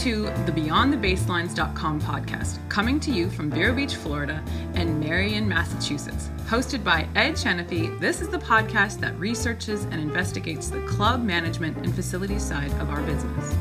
to 0.00 0.22
the 0.46 0.52
BeyondTheBaselines.com 0.52 2.00
podcast, 2.00 2.58
coming 2.70 2.98
to 3.00 3.10
you 3.10 3.28
from 3.28 3.50
Vero 3.50 3.74
Beach, 3.74 3.96
Florida, 3.96 4.42
and 4.72 4.98
Marion, 4.98 5.46
Massachusetts. 5.46 6.30
Hosted 6.46 6.82
by 6.82 7.06
Ed 7.14 7.32
Chenefee, 7.32 8.00
this 8.00 8.22
is 8.22 8.28
the 8.28 8.38
podcast 8.38 8.98
that 9.00 9.18
researches 9.18 9.84
and 9.84 10.00
investigates 10.00 10.70
the 10.70 10.80
club 10.86 11.22
management 11.22 11.76
and 11.76 11.94
facilities 11.94 12.42
side 12.42 12.72
of 12.80 12.88
our 12.88 13.02
business. 13.02 13.54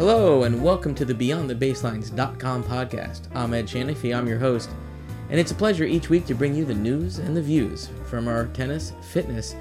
Hello, 0.00 0.44
and 0.44 0.62
welcome 0.62 0.94
to 0.94 1.04
the 1.04 1.12
BeyondTheBaselines.com 1.12 2.64
podcast. 2.64 3.28
I'm 3.34 3.52
Ed 3.52 3.66
Chenefee, 3.66 4.16
I'm 4.16 4.26
your 4.26 4.38
host, 4.38 4.70
and 5.28 5.38
it's 5.38 5.50
a 5.50 5.54
pleasure 5.54 5.84
each 5.84 6.08
week 6.08 6.24
to 6.24 6.34
bring 6.34 6.54
you 6.54 6.64
the 6.64 6.72
news 6.72 7.18
and 7.18 7.36
the 7.36 7.42
views 7.42 7.90
from 8.06 8.26
our 8.26 8.46
tennis, 8.46 8.94
fitness, 9.02 9.54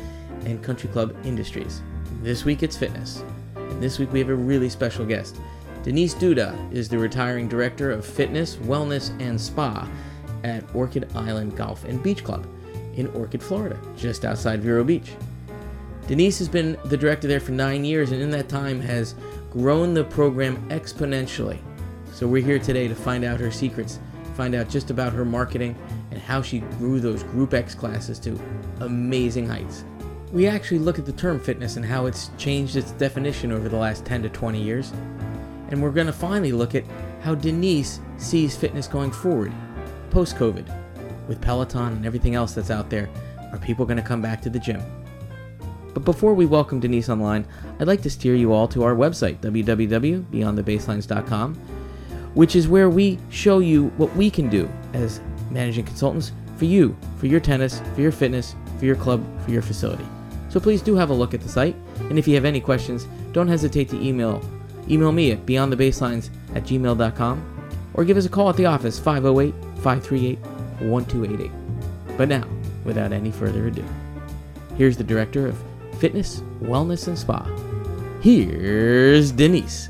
and 0.46 0.64
country 0.64 0.88
club 0.92 1.14
industries. 1.26 1.82
This 2.24 2.46
week 2.46 2.64
it's 2.64 2.78
fitness, 2.78 3.22
and 3.58 3.84
this 3.84 4.00
week 4.00 4.14
we 4.14 4.20
have 4.20 4.30
a 4.30 4.34
really 4.34 4.70
special 4.70 5.06
guest. 5.06 5.42
Denise 5.84 6.16
Duda 6.16 6.56
is 6.74 6.88
the 6.88 6.98
retiring 6.98 7.50
director 7.50 7.92
of 7.92 8.06
fitness, 8.06 8.56
wellness, 8.56 9.10
and 9.20 9.40
spa 9.40 9.86
at 10.46 10.64
Orchid 10.74 11.12
Island 11.16 11.58
Golf 11.58 11.84
and 11.84 12.02
Beach 12.02 12.24
Club 12.24 12.48
in 12.96 13.08
Orchid, 13.08 13.44
Florida, 13.44 13.78
just 13.98 14.24
outside 14.24 14.62
Vero 14.62 14.86
Beach. 14.86 15.12
Denise 16.10 16.40
has 16.40 16.50
been 16.50 16.76
the 16.86 16.98
director 16.98 17.28
there 17.28 17.40
for 17.40 17.52
nine 17.52 17.86
years, 17.86 18.12
and 18.12 18.20
in 18.20 18.32
that 18.32 18.50
time 18.50 18.82
has 18.82 19.14
grown 19.52 19.94
the 19.94 20.04
program 20.04 20.58
exponentially. 20.70 21.60
So 22.12 22.28
we're 22.28 22.44
here 22.44 22.58
today 22.58 22.88
to 22.88 22.96
find 22.96 23.24
out 23.24 23.40
her 23.40 23.52
secrets, 23.52 24.00
find 24.36 24.56
out 24.56 24.70
just 24.70 24.90
about 24.90 25.14
her 25.14 25.24
marketing, 25.24 25.78
and 26.10 26.20
how 26.20 26.42
she 26.42 26.62
grew 26.80 27.00
those 27.00 27.22
Group 27.22 27.54
X 27.54 27.76
classes 27.76 28.18
to 28.22 28.42
amazing 28.80 29.48
heights. 29.48 29.86
We 30.32 30.48
actually 30.48 30.80
look 30.80 30.98
at 30.98 31.06
the 31.06 31.12
term 31.12 31.40
fitness 31.40 31.76
and 31.76 31.86
how 31.86 32.08
it's 32.08 32.32
changed 32.40 32.76
its 32.76 32.90
definition 32.94 33.52
over 33.52 33.70
the 33.70 33.78
last 33.78 34.04
10 34.04 34.24
to 34.24 34.30
20 34.30 34.60
years. 34.60 34.92
And 35.70 35.80
we're 35.80 35.92
going 35.92 36.08
to 36.08 36.14
finally 36.14 36.54
look 36.54 36.74
at 36.74 36.86
how 37.22 37.36
Denise 37.36 38.00
sees 38.18 38.58
fitness 38.58 38.88
going 38.88 39.12
forward, 39.12 39.54
post 40.10 40.38
COVID. 40.38 40.76
With 41.28 41.40
Peloton 41.40 41.94
and 41.94 42.06
everything 42.08 42.34
else 42.34 42.56
that's 42.56 42.72
out 42.72 42.90
there, 42.90 43.08
are 43.52 43.60
people 43.60 43.86
going 43.86 43.98
to 43.98 44.04
come 44.04 44.24
back 44.24 44.42
to 44.42 44.50
the 44.50 44.58
gym? 44.58 44.82
But 45.94 46.06
before 46.06 46.34
we 46.34 46.46
welcome 46.46 46.80
Denise 46.80 47.10
online, 47.10 47.46
I'd 47.80 47.88
like 47.88 48.02
to 48.04 48.10
steer 48.10 48.36
you 48.36 48.54
all 48.54 48.68
to 48.70 48.84
our 48.84 48.96
website, 48.96 49.40
www.beyondthebaselines.com, 49.40 51.56
which 52.36 52.56
is 52.56 52.68
where 52.68 52.90
we 52.90 53.18
show 53.30 53.60
you 53.60 53.88
what 53.98 54.16
we 54.16 54.30
can 54.30 54.50
do 54.50 54.70
as 54.94 55.20
managing 55.50 55.86
consultants 55.86 56.32
for 56.58 56.66
you, 56.66 56.96
for 57.18 57.28
your 57.28 57.40
tennis, 57.40 57.82
for 57.96 58.02
your 58.02 58.12
fitness, 58.12 58.56
for 58.78 58.86
your 58.86 58.96
club, 58.96 59.24
for 59.44 59.52
your 59.52 59.62
facility. 59.62 60.06
So 60.50 60.60
please 60.60 60.82
do 60.82 60.96
have 60.96 61.10
a 61.10 61.14
look 61.14 61.34
at 61.34 61.42
the 61.42 61.50
site, 61.50 61.76
and 62.10 62.20
if 62.20 62.28
you 62.28 62.36
have 62.36 62.46
any 62.46 62.62
questions, 62.62 63.08
don't 63.32 63.48
hesitate 63.48 63.90
to 63.90 64.02
email 64.02 64.42
email 64.90 65.12
me 65.12 65.32
at 65.32 65.46
beyondthebaselines 65.46 66.30
at 66.56 66.64
gmail.com 66.64 67.68
or 67.94 68.04
give 68.04 68.18
us 68.18 68.26
a 68.26 68.30
call 68.30 68.50
at 68.50 68.58
the 68.58 68.66
office 68.66 68.98
508 68.98 69.54
538 69.84 70.40
1288. 70.82 71.52
But 72.18 72.28
now, 72.28 72.48
without 72.84 73.12
any 73.12 73.32
further 73.32 73.68
ado, 73.68 73.86
here's 74.76 74.98
the 74.98 75.04
director 75.04 75.48
of 75.48 75.62
fitness, 76.00 76.42
wellness, 76.62 77.08
and 77.08 77.20
spa. 77.20 77.44
Here's 78.22 79.32
Denise. 79.32 79.90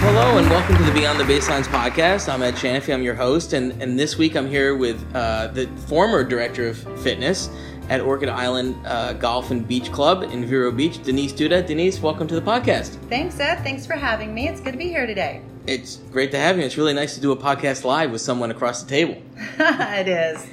Hello 0.00 0.38
and 0.38 0.48
welcome 0.50 0.76
to 0.76 0.82
the 0.82 0.92
Beyond 0.92 1.20
the 1.20 1.24
Baselines 1.24 1.66
podcast. 1.66 2.32
I'm 2.32 2.42
Ed 2.42 2.54
Chenefee, 2.54 2.92
I'm 2.92 3.02
your 3.02 3.14
host, 3.14 3.52
and, 3.52 3.80
and 3.80 3.98
this 3.98 4.18
week 4.18 4.36
I'm 4.36 4.48
here 4.48 4.76
with 4.76 5.04
uh, 5.14 5.48
the 5.48 5.66
former 5.86 6.24
director 6.24 6.66
of 6.66 6.78
fitness 7.02 7.50
at 7.88 8.00
Orchid 8.00 8.28
Island 8.28 8.76
uh, 8.84 9.12
Golf 9.12 9.50
and 9.50 9.66
Beach 9.66 9.92
Club 9.92 10.24
in 10.24 10.44
Vero 10.44 10.72
Beach, 10.72 11.02
Denise 11.02 11.32
Duda. 11.32 11.64
Denise, 11.64 12.00
welcome 12.00 12.26
to 12.26 12.34
the 12.34 12.42
podcast. 12.42 12.96
Thanks, 13.08 13.38
Ed. 13.38 13.62
Thanks 13.62 13.86
for 13.86 13.94
having 13.94 14.34
me. 14.34 14.48
It's 14.48 14.60
good 14.60 14.72
to 14.72 14.78
be 14.78 14.88
here 14.88 15.06
today. 15.06 15.42
It's 15.68 15.96
great 15.96 16.30
to 16.30 16.38
have 16.38 16.56
you. 16.58 16.64
It's 16.64 16.78
really 16.78 16.94
nice 16.94 17.14
to 17.16 17.20
do 17.20 17.30
a 17.30 17.36
podcast 17.36 17.84
live 17.84 18.10
with 18.10 18.22
someone 18.22 18.50
across 18.50 18.82
the 18.82 18.88
table. 18.88 19.20
it 19.58 20.08
is. 20.08 20.46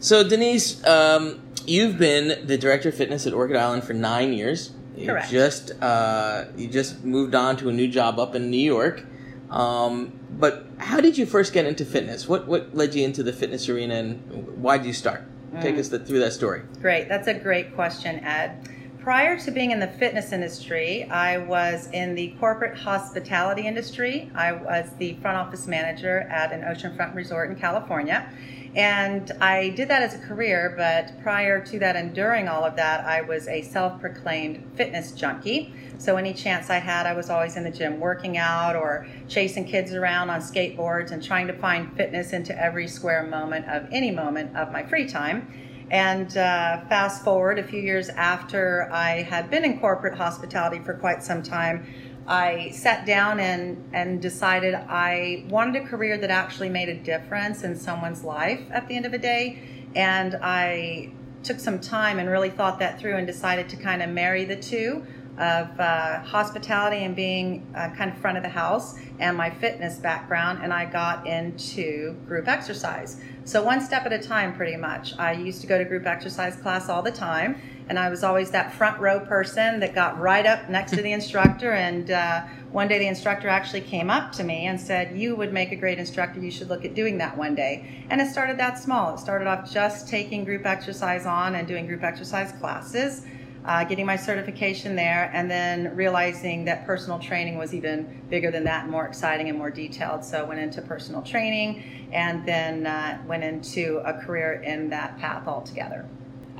So, 0.00 0.26
Denise, 0.26 0.82
um, 0.86 1.42
you've 1.66 1.98
been 1.98 2.46
the 2.46 2.56
director 2.56 2.88
of 2.88 2.94
fitness 2.94 3.26
at 3.26 3.34
Orchid 3.34 3.56
Island 3.56 3.84
for 3.84 3.92
nine 3.92 4.32
years. 4.32 4.72
Correct. 5.04 5.30
You 5.30 5.38
just 5.38 5.72
uh, 5.82 6.46
you 6.56 6.66
just 6.66 7.04
moved 7.04 7.34
on 7.34 7.58
to 7.58 7.68
a 7.68 7.72
new 7.72 7.88
job 7.88 8.18
up 8.18 8.34
in 8.34 8.50
New 8.50 8.56
York. 8.56 9.04
Um, 9.50 10.18
but 10.30 10.66
how 10.78 11.00
did 11.00 11.18
you 11.18 11.26
first 11.26 11.52
get 11.52 11.66
into 11.66 11.84
fitness? 11.84 12.26
What 12.26 12.46
what 12.48 12.74
led 12.74 12.94
you 12.94 13.04
into 13.04 13.22
the 13.22 13.32
fitness 13.34 13.68
arena, 13.68 13.96
and 13.96 14.62
why 14.62 14.78
did 14.78 14.86
you 14.86 14.92
start? 14.94 15.24
Take 15.60 15.74
Mm. 15.76 15.78
us 15.80 15.88
th- 15.88 16.02
through 16.02 16.20
that 16.20 16.32
story. 16.32 16.62
Great. 16.80 17.08
That's 17.08 17.26
a 17.28 17.34
great 17.34 17.74
question, 17.74 18.20
Ed. 18.24 18.68
Prior 19.08 19.38
to 19.38 19.50
being 19.50 19.70
in 19.70 19.80
the 19.80 19.88
fitness 19.88 20.32
industry, 20.32 21.04
I 21.04 21.38
was 21.38 21.88
in 21.94 22.14
the 22.14 22.34
corporate 22.38 22.76
hospitality 22.76 23.66
industry. 23.66 24.30
I 24.34 24.52
was 24.52 24.90
the 24.98 25.14
front 25.22 25.38
office 25.38 25.66
manager 25.66 26.20
at 26.28 26.52
an 26.52 26.60
oceanfront 26.60 27.14
resort 27.14 27.48
in 27.48 27.56
California. 27.56 28.30
And 28.76 29.32
I 29.40 29.70
did 29.70 29.88
that 29.88 30.02
as 30.02 30.14
a 30.14 30.18
career, 30.18 30.74
but 30.76 31.22
prior 31.22 31.64
to 31.64 31.78
that 31.78 31.96
and 31.96 32.12
during 32.14 32.48
all 32.48 32.64
of 32.64 32.76
that, 32.76 33.02
I 33.06 33.22
was 33.22 33.48
a 33.48 33.62
self 33.62 33.98
proclaimed 33.98 34.62
fitness 34.76 35.12
junkie. 35.12 35.72
So, 35.96 36.18
any 36.18 36.34
chance 36.34 36.68
I 36.68 36.76
had, 36.76 37.06
I 37.06 37.14
was 37.14 37.30
always 37.30 37.56
in 37.56 37.64
the 37.64 37.70
gym 37.70 38.00
working 38.00 38.36
out 38.36 38.76
or 38.76 39.08
chasing 39.26 39.64
kids 39.64 39.94
around 39.94 40.28
on 40.28 40.42
skateboards 40.42 41.12
and 41.12 41.24
trying 41.24 41.46
to 41.46 41.54
find 41.54 41.96
fitness 41.96 42.34
into 42.34 42.54
every 42.62 42.86
square 42.86 43.22
moment 43.22 43.70
of 43.70 43.88
any 43.90 44.10
moment 44.10 44.54
of 44.54 44.70
my 44.70 44.84
free 44.84 45.08
time. 45.08 45.50
And 45.90 46.36
uh, 46.36 46.80
fast 46.88 47.24
forward 47.24 47.58
a 47.58 47.62
few 47.62 47.80
years 47.80 48.08
after 48.10 48.90
I 48.92 49.22
had 49.22 49.50
been 49.50 49.64
in 49.64 49.80
corporate 49.80 50.16
hospitality 50.16 50.80
for 50.80 50.94
quite 50.94 51.22
some 51.22 51.42
time, 51.42 51.86
I 52.26 52.70
sat 52.72 53.06
down 53.06 53.40
and, 53.40 53.88
and 53.94 54.20
decided 54.20 54.74
I 54.74 55.46
wanted 55.48 55.82
a 55.82 55.86
career 55.86 56.18
that 56.18 56.30
actually 56.30 56.68
made 56.68 56.90
a 56.90 56.94
difference 56.94 57.64
in 57.64 57.74
someone's 57.74 58.22
life 58.22 58.60
at 58.70 58.86
the 58.86 58.96
end 58.96 59.06
of 59.06 59.12
the 59.12 59.18
day. 59.18 59.62
And 59.96 60.38
I 60.42 61.12
took 61.42 61.58
some 61.58 61.78
time 61.78 62.18
and 62.18 62.28
really 62.28 62.50
thought 62.50 62.78
that 62.80 63.00
through 63.00 63.16
and 63.16 63.26
decided 63.26 63.70
to 63.70 63.76
kind 63.76 64.02
of 64.02 64.10
marry 64.10 64.44
the 64.44 64.56
two 64.56 65.06
of 65.38 65.78
uh, 65.78 66.20
hospitality 66.20 67.04
and 67.04 67.14
being 67.14 67.66
uh, 67.74 67.90
kind 67.90 68.10
of 68.10 68.18
front 68.18 68.36
of 68.36 68.42
the 68.42 68.48
house 68.48 68.98
and 69.18 69.36
my 69.36 69.50
fitness 69.50 69.98
background 69.98 70.60
and 70.62 70.72
i 70.72 70.84
got 70.84 71.26
into 71.26 72.12
group 72.26 72.48
exercise. 72.48 73.20
So 73.44 73.62
one 73.62 73.80
step 73.80 74.04
at 74.04 74.12
a 74.12 74.18
time 74.18 74.54
pretty 74.54 74.76
much. 74.76 75.18
I 75.18 75.32
used 75.32 75.60
to 75.62 75.66
go 75.66 75.78
to 75.78 75.84
group 75.84 76.06
exercise 76.06 76.56
class 76.56 76.88
all 76.88 77.02
the 77.02 77.12
time 77.12 77.60
and 77.88 77.98
i 77.98 78.10
was 78.10 78.22
always 78.22 78.50
that 78.50 78.74
front 78.74 79.00
row 79.00 79.20
person 79.20 79.80
that 79.80 79.94
got 79.94 80.18
right 80.18 80.44
up 80.44 80.68
next 80.68 80.90
to 80.92 81.02
the 81.02 81.12
instructor 81.18 81.72
and 81.72 82.10
uh, 82.10 82.42
one 82.70 82.86
day 82.86 82.98
the 82.98 83.06
instructor 83.06 83.48
actually 83.48 83.80
came 83.80 84.10
up 84.10 84.32
to 84.32 84.44
me 84.44 84.66
and 84.66 84.78
said 84.78 85.16
you 85.16 85.34
would 85.36 85.52
make 85.52 85.72
a 85.72 85.76
great 85.76 85.98
instructor. 85.98 86.38
You 86.38 86.50
should 86.50 86.68
look 86.68 86.84
at 86.84 86.94
doing 86.94 87.16
that 87.18 87.36
one 87.36 87.54
day. 87.54 88.04
And 88.10 88.20
it 88.20 88.30
started 88.30 88.58
that 88.58 88.78
small. 88.78 89.14
It 89.14 89.20
started 89.20 89.48
off 89.48 89.72
just 89.72 90.06
taking 90.06 90.44
group 90.44 90.66
exercise 90.66 91.24
on 91.24 91.54
and 91.54 91.66
doing 91.66 91.86
group 91.86 92.02
exercise 92.02 92.52
classes 92.52 93.24
uh, 93.64 93.84
getting 93.84 94.06
my 94.06 94.16
certification 94.16 94.96
there, 94.96 95.30
and 95.34 95.50
then 95.50 95.94
realizing 95.94 96.64
that 96.64 96.86
personal 96.86 97.18
training 97.18 97.58
was 97.58 97.74
even 97.74 98.22
bigger 98.30 98.50
than 98.50 98.64
that 98.64 98.88
more 98.88 99.06
exciting 99.06 99.48
and 99.48 99.58
more 99.58 99.70
detailed. 99.70 100.24
So 100.24 100.40
I 100.40 100.42
went 100.42 100.60
into 100.60 100.82
personal 100.82 101.22
training, 101.22 102.08
and 102.12 102.46
then 102.46 102.86
uh, 102.86 103.22
went 103.26 103.44
into 103.44 104.00
a 104.04 104.14
career 104.14 104.62
in 104.62 104.90
that 104.90 105.18
path 105.18 105.46
altogether. 105.46 106.06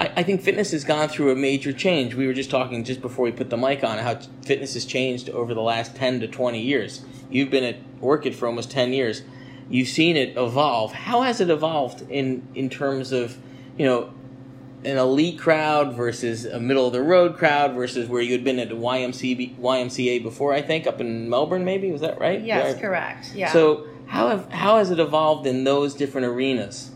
I, 0.01 0.13
I 0.17 0.23
think 0.23 0.43
fitness 0.43 0.73
has 0.73 0.85
gone 0.85 1.09
through 1.09 1.33
a 1.33 1.37
major 1.37 1.73
change. 1.73 2.15
We 2.15 2.27
were 2.27 2.33
just 2.33 2.51
talking 2.51 2.85
just 2.85 3.01
before 3.01 3.25
we 3.25 3.33
put 3.33 3.51
the 3.51 3.57
mic 3.57 3.85
on 3.85 3.99
how 3.99 4.15
t- 4.15 4.29
fitness 4.43 4.75
has 4.75 4.85
changed 4.85 5.31
over 5.31 5.55
the 5.55 5.63
last 5.63 5.97
10 5.97 6.21
to 6.21 6.29
20 6.29 6.61
years. 6.61 7.05
You've 7.31 7.51
been 7.51 7.65
at 7.65 7.77
Orchid 8.01 8.35
for 8.35 8.47
almost 8.47 8.71
10 8.71 8.93
years. 8.93 9.23
You've 9.69 9.89
seen 9.89 10.17
it 10.17 10.37
evolve. 10.37 10.93
How 10.93 11.23
has 11.23 11.41
it 11.41 11.51
evolved 11.51 12.03
in, 12.11 12.47
in 12.55 12.71
terms 12.71 13.13
of, 13.13 13.37
you 13.77 13.85
know, 13.85 14.13
an 14.85 14.97
elite 14.97 15.39
crowd 15.39 15.95
versus 15.95 16.45
a 16.45 16.61
middle 16.61 16.87
of 16.87 16.93
the 16.93 17.03
road 17.03 17.37
crowd 17.37 17.75
versus 17.75 18.09
where 18.09 18.23
you 18.23 18.33
had 18.33 18.45
been 18.45 18.59
at 18.59 18.69
YMCA, 18.69 19.57
YMCA 19.57 20.23
before, 20.23 20.53
I 20.55 20.63
think, 20.63 20.87
up 20.87 21.01
in 21.01 21.29
Melbourne, 21.29 21.65
maybe? 21.65 21.91
Was 21.91 22.01
that 22.01 22.21
right? 22.21 22.41
Yes, 22.41 22.75
Yeah. 22.75 22.81
correct. 22.81 23.33
Yeah. 23.35 23.53
So, 23.53 23.87
how, 24.07 24.29
have, 24.29 24.51
how 24.51 24.79
has 24.79 24.91
it 24.91 24.99
evolved 25.01 25.47
in 25.47 25.65
those 25.65 25.95
different 25.95 26.27
arenas? 26.27 26.93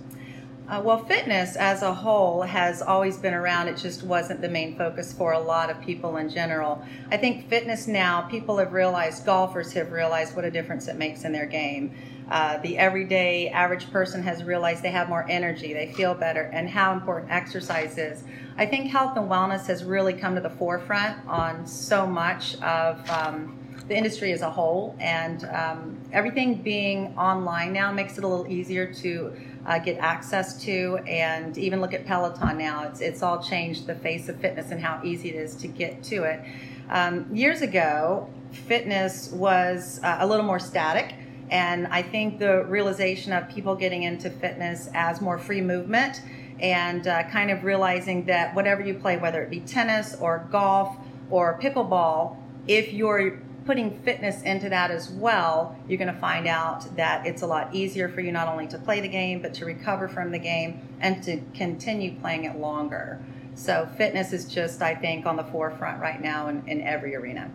Uh, 0.69 0.81
well, 0.83 1.05
fitness 1.05 1.57
as 1.57 1.83
a 1.83 1.93
whole 1.93 2.43
has 2.43 2.81
always 2.81 3.19
been 3.19 3.35
around. 3.35 3.69
It 3.69 3.77
just 3.77 4.03
wasn't 4.05 4.41
the 4.41 4.49
main 4.49 4.79
focus 4.79 5.13
for 5.13 5.33
a 5.33 5.39
lot 5.39 5.69
of 5.69 5.79
people 5.83 6.17
in 6.17 6.31
general. 6.31 6.83
I 7.11 7.19
think 7.19 7.49
fitness 7.51 7.87
now, 7.87 8.23
people 8.23 8.57
have 8.57 8.73
realized, 8.73 9.27
golfers 9.27 9.73
have 9.73 9.93
realized 9.93 10.35
what 10.35 10.47
a 10.47 10.51
difference 10.51 10.89
it 10.89 10.97
makes 10.97 11.25
in 11.25 11.33
their 11.33 11.45
game. 11.45 11.93
Uh, 12.33 12.57
the 12.63 12.79
everyday 12.79 13.51
average 13.51 13.91
person 13.91 14.23
has 14.23 14.43
realized 14.43 14.83
they 14.83 14.91
have 14.91 15.07
more 15.07 15.27
energy, 15.29 15.75
they 15.75 15.93
feel 15.93 16.15
better, 16.15 16.45
and 16.55 16.67
how 16.67 16.95
important 16.95 17.31
exercise 17.31 17.99
is. 17.99 18.25
I 18.57 18.65
think 18.65 18.91
health 18.91 19.19
and 19.19 19.31
wellness 19.31 19.67
has 19.67 19.85
really 19.85 20.15
come 20.15 20.35
to 20.37 20.41
the 20.41 20.49
forefront 20.49 21.19
on 21.27 21.67
so 21.67 22.07
much 22.07 22.55
of 22.63 23.07
um, 23.11 23.59
the 23.87 23.95
industry 23.95 24.33
as 24.33 24.41
a 24.41 24.49
whole, 24.49 24.97
and 24.99 25.45
um, 25.45 25.99
everything 26.11 26.63
being 26.63 27.15
online 27.19 27.71
now 27.71 27.93
makes 27.93 28.17
it 28.17 28.25
a 28.25 28.27
little 28.27 28.51
easier 28.51 28.91
to 28.95 29.35
uh, 29.67 29.79
get 29.79 29.99
access 29.99 30.59
to, 30.65 31.01
and 31.07 31.59
even 31.59 31.83
look 31.83 31.93
at 31.93 32.07
Peloton 32.07 32.57
now. 32.57 32.85
It's 32.85 33.03
it's 33.03 33.23
all 33.23 33.43
changed 33.43 33.87
the 33.87 33.97
face 33.97 34.31
of 34.31 34.41
fitness 34.41 34.71
and 34.71 34.81
how 34.81 35.03
easy 35.05 35.29
it 35.29 35.37
is 35.37 35.55
to 35.57 35.69
get 35.69 36.03
to 36.05 36.23
it. 36.23 36.41
Um, 36.89 37.27
years 37.31 37.61
ago, 37.61 38.31
fitness 38.53 39.31
was 39.33 40.01
uh, 40.03 40.17
a 40.21 40.27
little 40.27 40.47
more 40.47 40.59
static. 40.59 41.15
And 41.53 41.87
I 41.89 42.01
think 42.01 42.39
the 42.39 42.65
realization 42.65 43.31
of 43.35 43.47
people 43.47 43.77
getting 43.77 44.05
into 44.05 44.31
fitness 44.31 44.89
as 44.95 45.21
more 45.21 45.37
free 45.37 45.61
movement 45.61 46.23
and 46.61 47.07
uh, 47.07 47.25
kind 47.25 47.51
of 47.51 47.63
realizing 47.63 48.25
that 48.25 48.55
whatever 48.55 48.81
you 48.81 48.95
play, 48.95 49.19
whether 49.19 49.43
it 49.43 49.51
be 49.51 49.61
tennis 49.61 50.17
or 50.19 50.49
golf 50.51 50.97
or 51.31 51.61
pickleball, 51.61 52.39
if 52.67 52.95
you're 52.95 53.39
putting 53.67 54.01
fitness 54.01 54.41
into 54.43 54.71
that 54.71 54.91
as 54.91 55.11
well, 55.11 55.77
you're 55.87 55.99
going 55.99 56.13
to 56.13 56.19
find 56.21 56.47
out 56.47 56.97
that 56.97 57.27
it's 57.27 57.43
a 57.43 57.47
lot 57.47 57.75
easier 57.75 58.09
for 58.09 58.23
you 58.23 58.33
not 58.33 58.49
only 58.49 58.67
to 58.69 58.79
play 58.79 59.03
the 59.03 59.09
game, 59.09 59.43
but 59.43 59.53
to 59.53 59.67
recover 59.67 60.09
from 60.09 60.31
the 60.31 60.39
game 60.39 60.81
and 61.01 61.23
to 61.23 61.39
continue 61.53 62.19
playing 62.19 62.45
it 62.45 62.57
longer. 62.57 63.21
So, 63.55 63.87
fitness 63.99 64.33
is 64.33 64.47
just, 64.47 64.81
I 64.81 64.95
think, 64.95 65.27
on 65.27 65.37
the 65.37 65.45
forefront 65.45 66.01
right 66.01 66.21
now 66.21 66.49
in, 66.49 66.67
in 66.67 66.81
every 66.81 67.15
arena. 67.15 67.51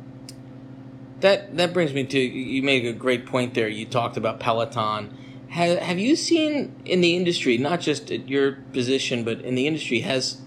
That 1.22 1.58
that 1.58 1.74
brings 1.74 1.94
me 1.94 2.06
to 2.06 2.19
you 2.19 2.62
made 2.62 2.86
a 2.86 2.94
great 2.94 3.25
point 3.25 3.54
there. 3.54 3.68
You 3.68 3.86
talked 3.86 4.18
about 4.18 4.40
Peloton. 4.40 5.16
Have, 5.50 5.80
have 5.80 5.98
you 5.98 6.16
seen 6.16 6.75
in 6.84 7.02
the 7.02 7.16
industry, 7.16 7.58
not 7.58 7.80
just 7.80 8.12
at 8.12 8.28
your 8.28 8.54
position, 8.74 9.24
but 9.24 9.42
in 9.42 9.56
the 9.56 9.66
industry, 9.66 10.02
has 10.02 10.42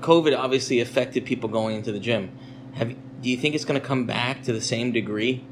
COVID 0.00 0.36
obviously 0.36 0.80
affected 0.80 1.24
people 1.24 1.48
going 1.48 1.76
into 1.76 1.92
the 1.92 2.00
gym? 2.00 2.36
Have 2.74 2.94
do 3.20 3.30
you 3.30 3.36
think 3.36 3.54
it's 3.54 3.64
going 3.64 3.80
to 3.80 3.86
come 3.86 4.06
back 4.06 4.42
to 4.42 4.52
the 4.52 4.60
same 4.60 4.92
degree? 4.92 5.44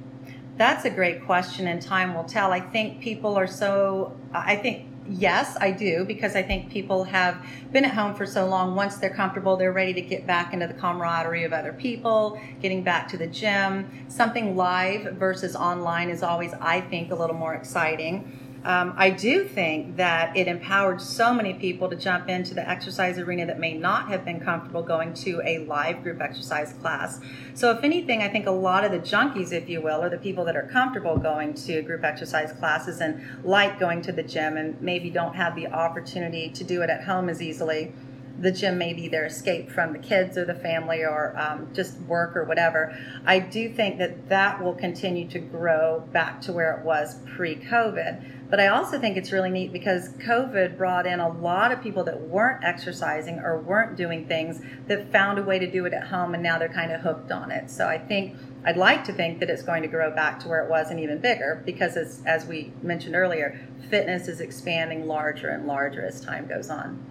That's 0.57 0.85
a 0.85 0.91
great 0.91 1.25
question, 1.25 1.69
and 1.69 1.81
time 1.81 2.15
will 2.15 2.25
tell. 2.25 2.53
I 2.53 2.61
think 2.61 3.01
people 3.01 3.37
are 3.37 3.47
so. 3.47 4.17
I 4.33 4.57
think 4.57 4.87
yes, 5.09 5.57
I 5.61 5.71
do, 5.71 6.05
because 6.05 6.37
I 6.37 6.43
think 6.43 6.71
people 6.71 7.05
have 7.05 7.45
been 7.73 7.85
at 7.85 7.95
home 7.95 8.15
for 8.15 8.27
so 8.27 8.47
long. 8.47 8.75
Once 8.75 8.97
they're 8.97 9.15
comfortable, 9.15 9.57
they're 9.57 9.73
ready 9.73 9.93
to 9.95 10.01
get 10.01 10.27
back 10.27 10.53
into 10.53 10.67
the 10.67 10.75
camaraderie 10.75 11.45
of 11.45 11.53
other 11.53 11.73
people, 11.73 12.41
getting 12.61 12.83
back 12.83 13.09
to 13.09 13.17
the 13.17 13.27
gym. 13.27 13.91
Something 14.09 14.57
live 14.57 15.15
versus 15.17 15.57
online 15.57 16.11
is 16.11 16.23
always, 16.23 16.53
I 16.61 16.81
think, 16.81 17.11
a 17.11 17.15
little 17.15 17.37
more 17.37 17.55
exciting. 17.55 18.48
Um, 18.65 18.95
I 18.97 19.11
do 19.11 19.45
think 19.45 19.97
that 19.97 20.37
it 20.37 20.49
empowered 20.49 21.01
so 21.01 21.33
many 21.33 21.55
people 21.55 21.89
to 21.89 21.97
jump 21.97 22.29
into 22.29 22.55
the 22.55 22.69
exercise 22.69 23.19
arena 23.19 23.47
that 23.47 23.59
may 23.59 23.75
not 23.75 24.09
have 24.09 24.25
been 24.25 24.41
comfortable 24.41 24.83
going 24.83 25.15
to 25.15 25.41
a 25.45 25.59
live 25.61 26.03
group 26.03 26.21
exercise 26.21 26.73
class. 26.75 27.21
So, 27.55 27.71
if 27.71 27.85
anything, 27.85 28.23
I 28.23 28.29
think 28.29 28.47
a 28.47 28.53
lot 28.53 28.85
of 28.85 28.91
the 28.91 28.99
junkies, 28.99 29.53
if 29.53 29.69
you 29.69 29.81
will, 29.81 30.03
or 30.03 30.11
the 30.11 30.19
people 30.19 30.45
that 30.47 30.57
are 30.57 30.69
comfortable 30.73 31.17
going 31.17 31.55
to 31.55 31.83
group 31.83 32.05
exercise 32.05 32.53
classes 32.53 33.01
and 33.01 33.23
like 33.45 33.79
going 33.79 34.03
to 34.03 34.13
the 34.13 34.23
gym 34.25 34.57
and 34.57 34.81
maybe 34.83 35.09
don't 35.09 35.37
have 35.37 35.55
the 35.55 35.69
opportunity 35.69 36.51
to 36.51 36.65
do 36.65 36.83
it 36.83 36.91
at 36.91 37.05
home 37.05 37.29
as 37.29 37.41
easily 37.41 37.93
the 38.41 38.53
gym 38.53 38.79
may 38.79 38.93
be 38.93 39.09
their 39.09 39.27
escape 39.27 39.71
from 39.71 39.93
the 39.93 39.99
kids 39.99 40.39
or 40.39 40.45
the 40.45 40.55
family 40.55 40.99
or 40.99 41.37
um, 41.37 41.69
just 41.75 41.99
work 42.03 42.37
or 42.37 42.45
whatever. 42.45 42.97
I 43.27 43.41
do 43.41 43.69
think 43.69 43.99
that 43.99 44.29
that 44.29 44.63
will 44.63 44.75
continue 44.75 45.29
to 45.29 45.39
grow 45.39 46.05
back 46.13 46.41
to 46.43 46.53
where 46.53 46.79
it 46.79 46.85
was 46.85 47.17
pre 47.35 47.57
COVID. 47.57 48.38
But 48.51 48.61
I 48.61 48.69
also 48.69 48.99
think 48.99 49.17
it's 49.17 49.31
really 49.31 49.51
neat 49.51 49.73
because 49.73 50.09
COVID 50.15 50.79
brought 50.79 51.07
in 51.07 51.21
a 51.21 51.29
lot 51.29 51.71
of 51.71 51.83
people 51.83 52.03
that 52.05 52.21
weren't 52.21 52.65
exercising 52.65 53.41
or 53.41 53.59
weren't 53.59 53.97
doing 53.97 54.27
things 54.27 54.63
that 54.87 55.13
found 55.13 55.39
a 55.39 55.43
way 55.43 55.59
to 55.59 55.71
do 55.71 55.85
it 55.85 55.93
at 55.93 56.07
home 56.07 56.33
and 56.33 56.43
now 56.43 56.59
they're 56.59 56.69
kind 56.69 56.91
of 56.91 57.03
hooked 57.03 57.31
on 57.31 57.51
it. 57.51 57.71
So 57.71 57.87
I 57.87 57.99
think 57.99 58.37
I'd 58.65 58.79
like 58.79 59.05
to 59.05 59.13
think 59.13 59.41
that 59.41 59.51
it's 59.51 59.63
going 59.63 59.83
to 59.83 59.89
grow 59.89 60.11
back 60.15 60.41
to 60.41 60.49
where 60.49 60.65
it 60.65 60.71
was 60.71 60.91
and 60.91 60.99
even 60.99 61.19
bigger 61.19 61.63
because 61.67 61.97
as, 61.97 62.23
as 62.25 62.47
we 62.47 62.73
mentioned 62.83 63.15
earlier, 63.15 63.61
fitness 63.91 64.29
is 64.29 64.41
expanding 64.41 65.07
larger 65.07 65.49
and 65.49 65.67
larger 65.67 66.03
as 66.03 66.21
time 66.23 66.47
goes 66.47 66.71
on. 66.71 67.05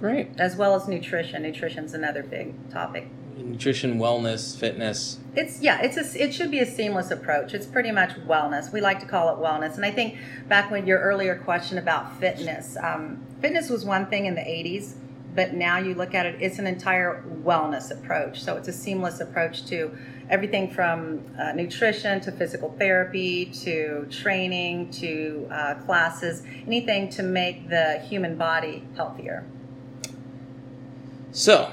Great. 0.00 0.28
As 0.38 0.56
well 0.56 0.74
as 0.74 0.88
nutrition. 0.88 1.42
Nutrition's 1.42 1.94
another 1.94 2.24
big 2.24 2.68
topic 2.70 3.08
nutrition, 3.36 3.98
wellness, 3.98 4.56
fitness. 4.56 5.18
It's 5.34 5.60
yeah, 5.60 5.80
it's 5.82 5.96
a, 5.96 6.22
it 6.22 6.32
should 6.32 6.50
be 6.50 6.60
a 6.60 6.66
seamless 6.66 7.10
approach. 7.10 7.54
It's 7.54 7.66
pretty 7.66 7.90
much 7.90 8.10
wellness. 8.26 8.72
We 8.72 8.80
like 8.80 9.00
to 9.00 9.06
call 9.06 9.28
it 9.34 9.38
wellness. 9.42 9.74
And 9.74 9.84
I 9.84 9.90
think 9.90 10.18
back 10.48 10.70
when 10.70 10.86
your 10.86 11.00
earlier 11.00 11.36
question 11.36 11.78
about 11.78 12.18
fitness, 12.20 12.76
um, 12.82 13.22
fitness 13.40 13.68
was 13.68 13.84
one 13.84 14.06
thing 14.06 14.26
in 14.26 14.34
the 14.34 14.42
80s, 14.42 14.94
but 15.34 15.54
now 15.54 15.78
you 15.78 15.94
look 15.94 16.14
at 16.14 16.26
it, 16.26 16.40
it's 16.40 16.58
an 16.58 16.66
entire 16.66 17.24
wellness 17.42 17.90
approach. 17.90 18.42
So 18.42 18.56
it's 18.56 18.68
a 18.68 18.72
seamless 18.72 19.20
approach 19.20 19.66
to 19.66 19.96
everything 20.30 20.70
from 20.70 21.20
uh, 21.38 21.52
nutrition 21.52 22.20
to 22.20 22.32
physical 22.32 22.74
therapy 22.78 23.46
to 23.46 24.06
training 24.10 24.90
to 24.90 25.48
uh, 25.50 25.74
classes, 25.86 26.42
anything 26.66 27.08
to 27.10 27.22
make 27.22 27.68
the 27.68 27.98
human 28.08 28.36
body 28.36 28.84
healthier. 28.96 29.44
So, 31.32 31.72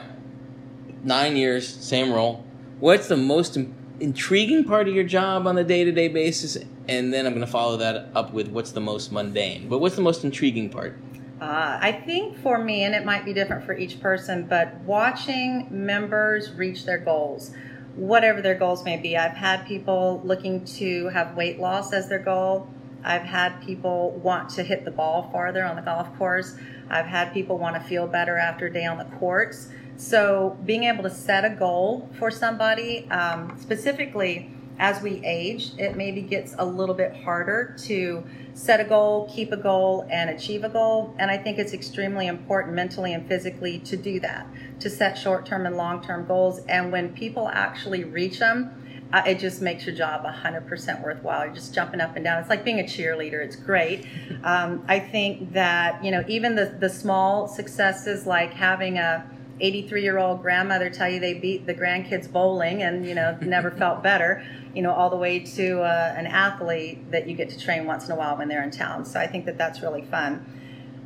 nine 1.03 1.35
years, 1.35 1.67
same 1.67 2.11
role. 2.11 2.43
What's 2.79 3.07
the 3.07 3.17
most 3.17 3.57
intriguing 3.99 4.63
part 4.63 4.87
of 4.87 4.95
your 4.95 5.03
job 5.03 5.47
on 5.47 5.57
a 5.57 5.63
day 5.63 5.83
to 5.83 5.91
day 5.91 6.07
basis? 6.07 6.57
And 6.87 7.13
then 7.13 7.25
I'm 7.25 7.33
going 7.33 7.45
to 7.45 7.51
follow 7.51 7.77
that 7.77 8.09
up 8.15 8.33
with 8.33 8.47
what's 8.49 8.71
the 8.71 8.81
most 8.81 9.11
mundane. 9.11 9.69
But 9.69 9.79
what's 9.79 9.95
the 9.95 10.01
most 10.01 10.23
intriguing 10.23 10.69
part? 10.69 10.97
Uh, 11.39 11.79
I 11.81 11.91
think 11.91 12.37
for 12.37 12.59
me, 12.59 12.83
and 12.83 12.93
it 12.93 13.03
might 13.03 13.25
be 13.25 13.33
different 13.33 13.65
for 13.65 13.75
each 13.75 13.99
person, 13.99 14.45
but 14.47 14.75
watching 14.81 15.67
members 15.71 16.51
reach 16.53 16.85
their 16.85 16.99
goals, 16.99 17.51
whatever 17.95 18.41
their 18.43 18.55
goals 18.55 18.85
may 18.85 18.97
be. 18.97 19.17
I've 19.17 19.35
had 19.35 19.65
people 19.65 20.21
looking 20.23 20.63
to 20.65 21.07
have 21.07 21.35
weight 21.35 21.59
loss 21.59 21.93
as 21.93 22.09
their 22.09 22.19
goal. 22.19 22.67
I've 23.03 23.23
had 23.23 23.59
people 23.61 24.11
want 24.23 24.49
to 24.51 24.63
hit 24.63 24.85
the 24.85 24.91
ball 24.91 25.29
farther 25.31 25.63
on 25.63 25.75
the 25.75 25.81
golf 25.81 26.15
course. 26.15 26.55
I've 26.91 27.07
had 27.07 27.33
people 27.33 27.57
want 27.57 27.75
to 27.75 27.81
feel 27.81 28.05
better 28.05 28.37
after 28.37 28.67
a 28.67 28.73
day 28.73 28.85
on 28.85 28.99
the 28.99 29.05
courts. 29.17 29.69
So, 30.01 30.57
being 30.65 30.85
able 30.85 31.03
to 31.03 31.11
set 31.11 31.45
a 31.45 31.51
goal 31.51 32.09
for 32.17 32.31
somebody, 32.31 33.07
um, 33.11 33.55
specifically 33.61 34.49
as 34.79 34.99
we 34.99 35.23
age, 35.23 35.73
it 35.77 35.95
maybe 35.95 36.23
gets 36.23 36.55
a 36.57 36.65
little 36.65 36.95
bit 36.95 37.15
harder 37.17 37.75
to 37.83 38.23
set 38.55 38.79
a 38.79 38.83
goal, 38.83 39.31
keep 39.31 39.51
a 39.51 39.57
goal, 39.57 40.07
and 40.09 40.31
achieve 40.31 40.63
a 40.63 40.69
goal. 40.69 41.13
And 41.19 41.29
I 41.29 41.37
think 41.37 41.59
it's 41.59 41.73
extremely 41.73 42.25
important 42.25 42.73
mentally 42.73 43.13
and 43.13 43.27
physically 43.27 43.77
to 43.81 43.95
do 43.95 44.19
that, 44.21 44.47
to 44.79 44.89
set 44.89 45.19
short 45.19 45.45
term 45.45 45.67
and 45.67 45.77
long 45.77 46.01
term 46.01 46.25
goals. 46.25 46.61
And 46.67 46.91
when 46.91 47.13
people 47.13 47.47
actually 47.49 48.03
reach 48.03 48.39
them, 48.39 48.71
uh, 49.13 49.21
it 49.27 49.37
just 49.37 49.61
makes 49.61 49.85
your 49.85 49.95
job 49.95 50.25
100% 50.25 51.03
worthwhile. 51.03 51.45
You're 51.45 51.53
just 51.53 51.75
jumping 51.75 52.01
up 52.01 52.15
and 52.15 52.25
down. 52.25 52.39
It's 52.39 52.49
like 52.49 52.65
being 52.65 52.79
a 52.79 52.85
cheerleader. 52.85 53.45
It's 53.45 53.55
great. 53.55 54.07
Um, 54.43 54.83
I 54.87 54.99
think 54.99 55.53
that, 55.53 56.03
you 56.03 56.09
know, 56.09 56.23
even 56.27 56.55
the, 56.55 56.75
the 56.79 56.89
small 56.89 57.47
successes 57.47 58.25
like 58.25 58.51
having 58.51 58.97
a 58.97 59.29
83 59.59 60.01
year 60.01 60.17
old 60.17 60.41
grandmother 60.41 60.89
tell 60.89 61.09
you 61.09 61.19
they 61.19 61.33
beat 61.33 61.65
the 61.65 61.73
grandkids 61.73 62.31
bowling 62.31 62.81
and 62.81 63.05
you 63.05 63.15
know 63.15 63.37
never 63.41 63.71
felt 63.83 64.01
better 64.01 64.43
you 64.73 64.81
know 64.81 64.91
all 64.91 65.09
the 65.09 65.17
way 65.17 65.39
to 65.39 65.81
uh, 65.81 66.13
an 66.17 66.27
athlete 66.27 67.11
that 67.11 67.27
you 67.27 67.35
get 67.35 67.49
to 67.49 67.59
train 67.59 67.85
once 67.85 68.05
in 68.05 68.11
a 68.11 68.15
while 68.15 68.37
when 68.37 68.47
they're 68.47 68.63
in 68.63 68.71
town. 68.71 69.05
So 69.05 69.19
i 69.19 69.27
think 69.27 69.45
that 69.45 69.57
that's 69.57 69.81
really 69.81 70.03
fun. 70.03 70.45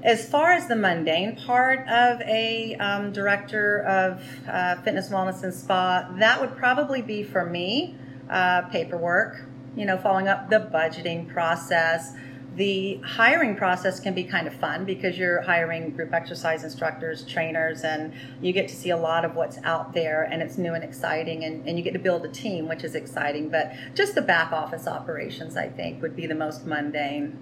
As 0.04 0.30
far 0.30 0.52
as 0.52 0.68
the 0.68 0.76
mundane 0.76 1.36
part 1.36 1.80
of 1.88 2.22
a 2.22 2.76
um, 2.76 3.12
director 3.12 3.80
of 3.82 4.24
uh, 4.48 4.76
fitness 4.82 5.10
wellness 5.10 5.44
and 5.44 5.54
spa 5.54 6.08
that 6.20 6.40
would 6.40 6.56
probably 6.56 7.02
be 7.02 7.24
for 7.24 7.46
me 7.46 7.96
uh, 8.30 8.64
paperwork 8.64 9.46
you 9.76 9.86
know 9.86 9.98
following 9.98 10.28
up 10.28 10.50
the 10.50 10.60
budgeting 10.74 11.28
process 11.32 12.14
the 12.56 13.00
hiring 13.04 13.56
process 13.56 14.00
can 14.00 14.14
be 14.14 14.24
kind 14.24 14.48
of 14.48 14.54
fun 14.54 14.86
because 14.86 15.18
you're 15.18 15.42
hiring 15.42 15.90
group 15.92 16.14
exercise 16.14 16.64
instructors, 16.64 17.26
trainers, 17.26 17.84
and 17.84 18.14
you 18.42 18.54
get 18.54 18.68
to 18.70 18.76
see 18.76 18.92
a 18.92 18.98
lot 18.98 19.26
of 19.26 19.36
what's 19.36 19.58
out 19.64 19.94
there 19.94 20.24
and 20.24 20.42
it's 20.42 20.58
new 20.58 20.74
and 20.74 20.84
exciting 20.84 21.44
and, 21.44 21.68
and 21.68 21.78
you 21.78 21.84
get 21.84 21.94
to 21.94 22.00
build 22.00 22.24
a 22.26 22.30
team, 22.30 22.68
which 22.68 22.84
is 22.84 22.96
exciting. 22.96 23.50
But 23.50 23.74
just 23.94 24.16
the 24.16 24.22
back 24.22 24.54
office 24.54 24.88
operations, 24.88 25.58
I 25.58 25.68
think, 25.68 26.02
would 26.02 26.16
be 26.16 26.28
the 26.28 26.36
most 26.36 26.66
mundane. 26.66 27.38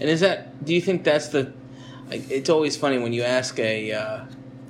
And 0.00 0.10
is 0.10 0.20
that, 0.20 0.64
do 0.64 0.74
you 0.74 0.80
think 0.80 1.04
that's 1.04 1.28
the, 1.28 1.52
it's 2.10 2.50
always 2.50 2.76
funny 2.76 2.98
when 2.98 3.12
you 3.12 3.22
ask 3.22 3.58
a, 3.60 3.92
uh, 3.92 4.24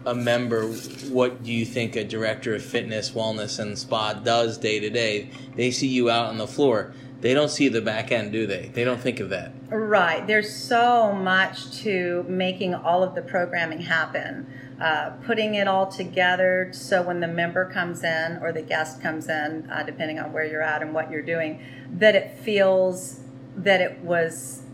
a 0.04 0.14
member 0.14 0.66
what 1.08 1.42
do 1.42 1.52
you 1.52 1.64
think 1.64 1.96
a 1.96 2.04
director 2.04 2.54
of 2.54 2.62
fitness, 2.62 3.10
wellness, 3.10 3.58
and 3.58 3.78
spa 3.78 4.12
does 4.12 4.58
day 4.58 4.78
to 4.78 4.90
day, 4.90 5.30
they 5.56 5.70
see 5.70 5.88
you 5.88 6.10
out 6.10 6.26
on 6.26 6.38
the 6.38 6.46
floor 6.46 6.92
they 7.20 7.34
don't 7.34 7.50
see 7.50 7.68
the 7.68 7.80
back 7.80 8.12
end, 8.12 8.32
do 8.32 8.46
they? 8.46 8.70
They 8.72 8.84
don't 8.84 9.00
think 9.00 9.20
of 9.20 9.30
that. 9.30 9.52
Right. 9.70 10.26
There's 10.26 10.54
so 10.54 11.12
much 11.12 11.78
to 11.78 12.24
making 12.28 12.74
all 12.74 13.02
of 13.02 13.14
the 13.14 13.22
programming 13.22 13.80
happen. 13.80 14.46
Uh, 14.80 15.08
putting 15.24 15.54
it 15.54 15.66
all 15.66 15.86
together 15.86 16.68
so 16.70 17.00
when 17.00 17.20
the 17.20 17.26
member 17.26 17.64
comes 17.64 18.04
in 18.04 18.36
or 18.42 18.52
the 18.52 18.60
guest 18.60 19.00
comes 19.00 19.26
in, 19.26 19.66
uh, 19.72 19.82
depending 19.82 20.18
on 20.18 20.30
where 20.34 20.44
you're 20.44 20.62
at 20.62 20.82
and 20.82 20.92
what 20.92 21.10
you're 21.10 21.22
doing, 21.22 21.64
that 21.90 22.14
it 22.14 22.36
feels 22.36 23.20
that 23.56 23.80
it 23.80 23.98
was 24.00 24.64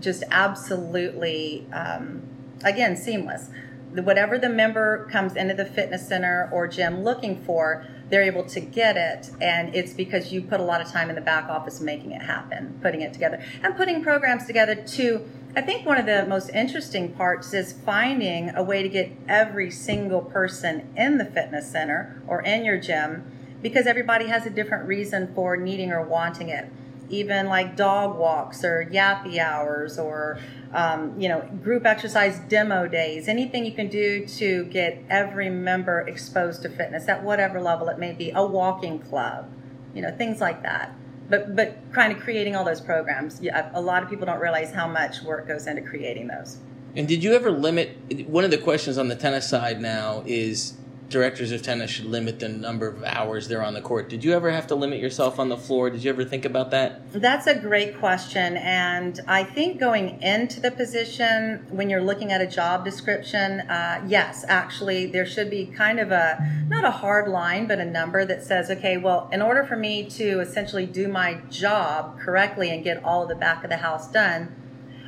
just 0.00 0.22
absolutely, 0.30 1.66
um, 1.72 2.22
again, 2.62 2.96
seamless. 2.96 3.50
Whatever 3.92 4.38
the 4.38 4.48
member 4.48 5.08
comes 5.10 5.34
into 5.34 5.54
the 5.54 5.64
fitness 5.64 6.06
center 6.06 6.48
or 6.52 6.68
gym 6.68 7.02
looking 7.02 7.42
for, 7.42 7.84
they're 8.08 8.22
able 8.22 8.44
to 8.44 8.60
get 8.60 8.96
it. 8.96 9.30
And 9.40 9.74
it's 9.74 9.92
because 9.92 10.32
you 10.32 10.42
put 10.42 10.60
a 10.60 10.62
lot 10.62 10.80
of 10.80 10.88
time 10.88 11.08
in 11.08 11.14
the 11.14 11.20
back 11.20 11.48
office 11.48 11.80
making 11.80 12.12
it 12.12 12.22
happen, 12.22 12.78
putting 12.82 13.00
it 13.00 13.12
together, 13.12 13.42
and 13.62 13.76
putting 13.76 14.02
programs 14.02 14.46
together 14.46 14.74
to 14.74 15.28
I 15.56 15.62
think 15.62 15.86
one 15.86 15.96
of 15.96 16.04
the 16.04 16.26
most 16.26 16.50
interesting 16.50 17.14
parts 17.14 17.54
is 17.54 17.72
finding 17.72 18.54
a 18.54 18.62
way 18.62 18.82
to 18.82 18.90
get 18.90 19.10
every 19.26 19.70
single 19.70 20.20
person 20.20 20.86
in 20.94 21.16
the 21.16 21.24
fitness 21.24 21.70
center 21.70 22.22
or 22.26 22.42
in 22.42 22.62
your 22.62 22.78
gym 22.78 23.24
because 23.62 23.86
everybody 23.86 24.26
has 24.26 24.44
a 24.44 24.50
different 24.50 24.86
reason 24.86 25.32
for 25.34 25.56
needing 25.56 25.92
or 25.92 26.02
wanting 26.02 26.50
it. 26.50 26.70
Even 27.08 27.46
like 27.46 27.76
dog 27.76 28.18
walks 28.18 28.64
or 28.64 28.88
yappy 28.90 29.38
hours 29.38 29.98
or 29.98 30.38
um, 30.72 31.18
you 31.20 31.28
know 31.28 31.40
group 31.62 31.86
exercise 31.86 32.38
demo 32.48 32.88
days, 32.88 33.28
anything 33.28 33.64
you 33.64 33.72
can 33.72 33.88
do 33.88 34.26
to 34.26 34.64
get 34.64 35.02
every 35.08 35.50
member 35.50 36.00
exposed 36.00 36.62
to 36.62 36.68
fitness 36.68 37.08
at 37.08 37.22
whatever 37.22 37.60
level 37.60 37.88
it 37.88 37.98
may 37.98 38.12
be, 38.12 38.30
a 38.34 38.44
walking 38.44 38.98
club, 38.98 39.50
you 39.94 40.02
know 40.02 40.10
things 40.16 40.40
like 40.40 40.62
that. 40.62 40.94
But 41.28 41.56
but 41.56 41.78
kind 41.92 42.12
of 42.12 42.20
creating 42.20 42.54
all 42.56 42.64
those 42.64 42.80
programs 42.80 43.40
yeah, 43.40 43.70
a 43.74 43.80
lot 43.80 44.02
of 44.02 44.08
people 44.08 44.26
don't 44.26 44.40
realize 44.40 44.72
how 44.72 44.86
much 44.86 45.22
work 45.22 45.48
goes 45.48 45.66
into 45.66 45.82
creating 45.82 46.28
those. 46.28 46.58
And 46.94 47.06
did 47.06 47.22
you 47.22 47.34
ever 47.34 47.50
limit 47.50 47.96
one 48.26 48.44
of 48.44 48.50
the 48.50 48.58
questions 48.58 48.96
on 48.96 49.08
the 49.08 49.16
tennis 49.16 49.48
side 49.48 49.80
now 49.80 50.22
is 50.24 50.74
directors 51.08 51.52
of 51.52 51.62
tennis 51.62 51.90
should 51.90 52.06
limit 52.06 52.40
the 52.40 52.48
number 52.48 52.88
of 52.88 53.02
hours 53.04 53.46
they're 53.46 53.62
on 53.62 53.74
the 53.74 53.80
court. 53.80 54.08
Did 54.08 54.24
you 54.24 54.32
ever 54.32 54.50
have 54.50 54.66
to 54.68 54.74
limit 54.74 54.98
yourself 54.98 55.38
on 55.38 55.48
the 55.48 55.56
floor? 55.56 55.88
Did 55.90 56.02
you 56.02 56.10
ever 56.10 56.24
think 56.24 56.44
about 56.44 56.70
that? 56.72 57.12
That's 57.12 57.46
a 57.46 57.54
great 57.54 57.98
question. 57.98 58.56
And 58.56 59.20
I 59.28 59.44
think 59.44 59.78
going 59.78 60.20
into 60.20 60.60
the 60.60 60.70
position, 60.70 61.66
when 61.70 61.88
you're 61.88 62.02
looking 62.02 62.32
at 62.32 62.40
a 62.40 62.46
job 62.46 62.84
description, 62.84 63.60
uh, 63.60 64.04
yes, 64.06 64.44
actually, 64.48 65.06
there 65.06 65.26
should 65.26 65.48
be 65.48 65.66
kind 65.66 66.00
of 66.00 66.10
a, 66.10 66.38
not 66.68 66.84
a 66.84 66.90
hard 66.90 67.28
line, 67.28 67.66
but 67.66 67.78
a 67.78 67.84
number 67.84 68.24
that 68.24 68.42
says, 68.42 68.70
okay, 68.70 68.96
well, 68.96 69.28
in 69.32 69.40
order 69.40 69.64
for 69.64 69.76
me 69.76 70.08
to 70.10 70.40
essentially 70.40 70.86
do 70.86 71.06
my 71.06 71.34
job 71.50 72.18
correctly 72.18 72.70
and 72.70 72.82
get 72.82 73.02
all 73.04 73.26
the 73.26 73.36
back 73.36 73.62
of 73.62 73.70
the 73.70 73.76
house 73.78 74.10
done, 74.10 74.54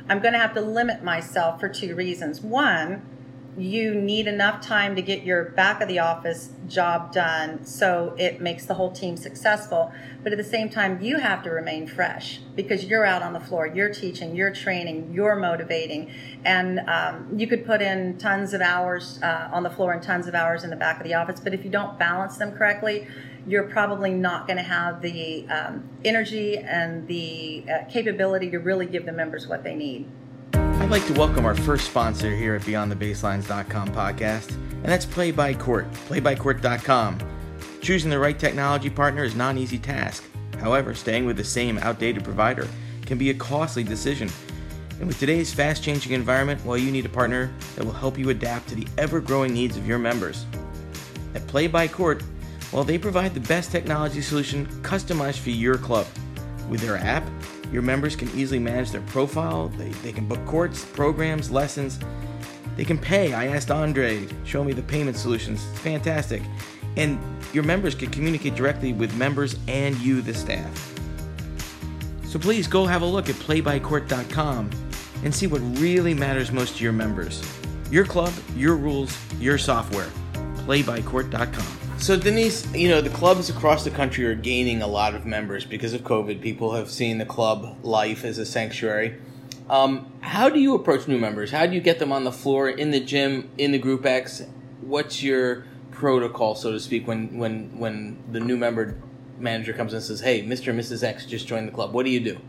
I'm 0.07 0.21
going 0.21 0.33
to 0.33 0.39
have 0.39 0.53
to 0.55 0.61
limit 0.61 1.03
myself 1.03 1.59
for 1.59 1.69
two 1.69 1.93
reasons. 1.93 2.41
One, 2.41 3.05
you 3.57 3.95
need 3.95 4.27
enough 4.27 4.61
time 4.61 4.95
to 4.95 5.01
get 5.01 5.23
your 5.23 5.45
back 5.45 5.81
of 5.81 5.87
the 5.87 5.99
office 5.99 6.49
job 6.67 7.11
done 7.11 7.65
so 7.65 8.15
it 8.17 8.39
makes 8.39 8.65
the 8.65 8.73
whole 8.75 8.91
team 8.91 9.17
successful. 9.17 9.91
But 10.23 10.31
at 10.31 10.37
the 10.37 10.43
same 10.43 10.69
time, 10.69 11.01
you 11.01 11.17
have 11.17 11.43
to 11.43 11.49
remain 11.49 11.87
fresh 11.87 12.39
because 12.55 12.85
you're 12.85 13.05
out 13.05 13.21
on 13.21 13.33
the 13.33 13.39
floor, 13.39 13.67
you're 13.67 13.93
teaching, 13.93 14.35
you're 14.35 14.53
training, 14.53 15.11
you're 15.13 15.35
motivating. 15.35 16.13
And 16.45 16.79
um, 16.81 17.37
you 17.37 17.47
could 17.47 17.65
put 17.65 17.81
in 17.81 18.17
tons 18.17 18.53
of 18.53 18.61
hours 18.61 19.19
uh, 19.21 19.49
on 19.51 19.63
the 19.63 19.69
floor 19.69 19.93
and 19.93 20.01
tons 20.01 20.27
of 20.27 20.35
hours 20.35 20.63
in 20.63 20.69
the 20.69 20.75
back 20.75 20.97
of 20.97 21.03
the 21.03 21.15
office, 21.15 21.39
but 21.39 21.53
if 21.53 21.63
you 21.63 21.71
don't 21.71 21.97
balance 21.97 22.37
them 22.37 22.51
correctly, 22.51 23.07
you're 23.47 23.63
probably 23.63 24.11
not 24.11 24.47
going 24.47 24.57
to 24.57 24.63
have 24.63 25.01
the 25.01 25.47
um, 25.47 25.89
energy 26.05 26.57
and 26.57 27.07
the 27.07 27.65
uh, 27.69 27.85
capability 27.89 28.51
to 28.51 28.59
really 28.59 28.85
give 28.85 29.05
the 29.05 29.11
members 29.11 29.47
what 29.47 29.63
they 29.63 29.75
need. 29.75 30.07
I'd 30.89 31.03
like 31.03 31.05
to 31.05 31.13
welcome 31.13 31.45
our 31.45 31.53
first 31.53 31.85
sponsor 31.85 32.35
here 32.35 32.55
at 32.55 32.63
BeyondTheBaselines.com 32.63 33.89
podcast, 33.89 34.53
and 34.53 34.85
that's 34.85 35.05
Play 35.05 35.29
by 35.29 35.53
Court, 35.53 35.85
playbycourt.com. 36.07 37.19
Choosing 37.79 38.09
the 38.09 38.17
right 38.17 38.39
technology 38.39 38.89
partner 38.89 39.23
is 39.23 39.35
not 39.35 39.51
an 39.51 39.59
easy 39.59 39.77
task. 39.77 40.23
However, 40.59 40.95
staying 40.95 41.27
with 41.27 41.37
the 41.37 41.43
same 41.43 41.77
outdated 41.77 42.23
provider 42.23 42.67
can 43.03 43.19
be 43.19 43.29
a 43.29 43.35
costly 43.35 43.83
decision. 43.83 44.31
And 44.97 45.05
with 45.05 45.19
today's 45.19 45.53
fast 45.53 45.83
changing 45.83 46.13
environment, 46.13 46.65
well, 46.65 46.75
you 46.75 46.91
need 46.91 47.05
a 47.05 47.09
partner 47.09 47.53
that 47.75 47.85
will 47.85 47.93
help 47.93 48.17
you 48.17 48.31
adapt 48.31 48.69
to 48.69 48.75
the 48.75 48.87
ever 48.97 49.21
growing 49.21 49.53
needs 49.53 49.77
of 49.77 49.85
your 49.85 49.99
members. 49.99 50.47
At 51.35 51.45
Play 51.45 51.67
by 51.67 51.87
Court, 51.87 52.23
well, 52.73 52.83
they 52.83 52.97
provide 52.97 53.35
the 53.35 53.41
best 53.41 53.71
technology 53.71 54.23
solution 54.23 54.65
customized 54.81 55.37
for 55.37 55.51
your 55.51 55.77
club. 55.77 56.07
With 56.67 56.81
their 56.81 56.97
app, 56.97 57.29
your 57.71 57.81
members 57.81 58.15
can 58.15 58.29
easily 58.31 58.59
manage 58.59 58.91
their 58.91 59.01
profile, 59.01 59.69
they, 59.69 59.89
they 59.89 60.11
can 60.11 60.27
book 60.27 60.43
courts, 60.45 60.85
programs, 60.85 61.51
lessons. 61.51 61.99
They 62.75 62.85
can 62.85 62.97
pay. 62.97 63.33
I 63.33 63.47
asked 63.47 63.71
Andre, 63.71 64.25
show 64.45 64.63
me 64.63 64.73
the 64.73 64.81
payment 64.81 65.17
solutions. 65.17 65.65
It's 65.71 65.79
fantastic. 65.79 66.41
And 66.95 67.19
your 67.53 67.63
members 67.63 67.93
can 67.93 68.09
communicate 68.09 68.55
directly 68.55 68.93
with 68.93 69.13
members 69.15 69.57
and 69.67 69.97
you, 69.99 70.21
the 70.21 70.33
staff. 70.33 70.95
So 72.23 72.39
please 72.39 72.67
go 72.67 72.85
have 72.85 73.01
a 73.01 73.05
look 73.05 73.29
at 73.29 73.35
playbycourt.com 73.35 74.69
and 75.23 75.35
see 75.35 75.47
what 75.47 75.59
really 75.79 76.13
matters 76.13 76.51
most 76.51 76.77
to 76.77 76.83
your 76.83 76.93
members. 76.93 77.43
Your 77.91 78.05
club, 78.05 78.33
your 78.55 78.75
rules, 78.75 79.17
your 79.39 79.57
software. 79.57 80.09
Playbycourt.com. 80.65 81.78
So 81.99 82.15
Denise, 82.15 82.65
you 82.73 82.87
know 82.87 83.01
the 83.01 83.09
clubs 83.09 83.49
across 83.49 83.83
the 83.83 83.91
country 83.91 84.25
are 84.25 84.33
gaining 84.33 84.81
a 84.81 84.87
lot 84.87 85.15
of 85.15 85.25
members 85.25 85.65
because 85.65 85.93
of 85.93 86.01
COVID. 86.01 86.41
People 86.41 86.73
have 86.73 86.89
seen 86.89 87.17
the 87.17 87.25
club 87.25 87.77
life 87.83 88.23
as 88.23 88.37
a 88.37 88.45
sanctuary. 88.45 89.19
Um, 89.69 90.11
how 90.21 90.47
do 90.47 90.59
you 90.61 90.75
approach 90.75 91.09
new 91.09 91.19
members? 91.19 91.51
How 91.51 91.65
do 91.65 91.75
you 91.75 91.81
get 91.81 91.99
them 91.99 92.13
on 92.13 92.23
the 92.23 92.31
floor 92.31 92.69
in 92.69 92.91
the 92.91 93.01
gym 93.01 93.49
in 93.57 93.73
the 93.73 93.77
group 93.77 94.05
X? 94.05 94.41
What's 94.79 95.21
your 95.21 95.65
protocol, 95.91 96.55
so 96.55 96.71
to 96.71 96.79
speak, 96.79 97.05
when 97.05 97.37
when 97.37 97.77
when 97.77 98.23
the 98.31 98.39
new 98.39 98.55
member 98.55 98.95
manager 99.37 99.73
comes 99.73 99.93
and 99.93 100.01
says, 100.01 100.21
"Hey, 100.21 100.41
Mr. 100.41 100.69
and 100.69 100.79
Mrs. 100.79 101.03
X 101.03 101.25
just 101.25 101.47
joined 101.47 101.67
the 101.67 101.73
club. 101.73 101.93
What 101.93 102.05
do 102.05 102.11
you 102.11 102.21
do?" 102.21 102.39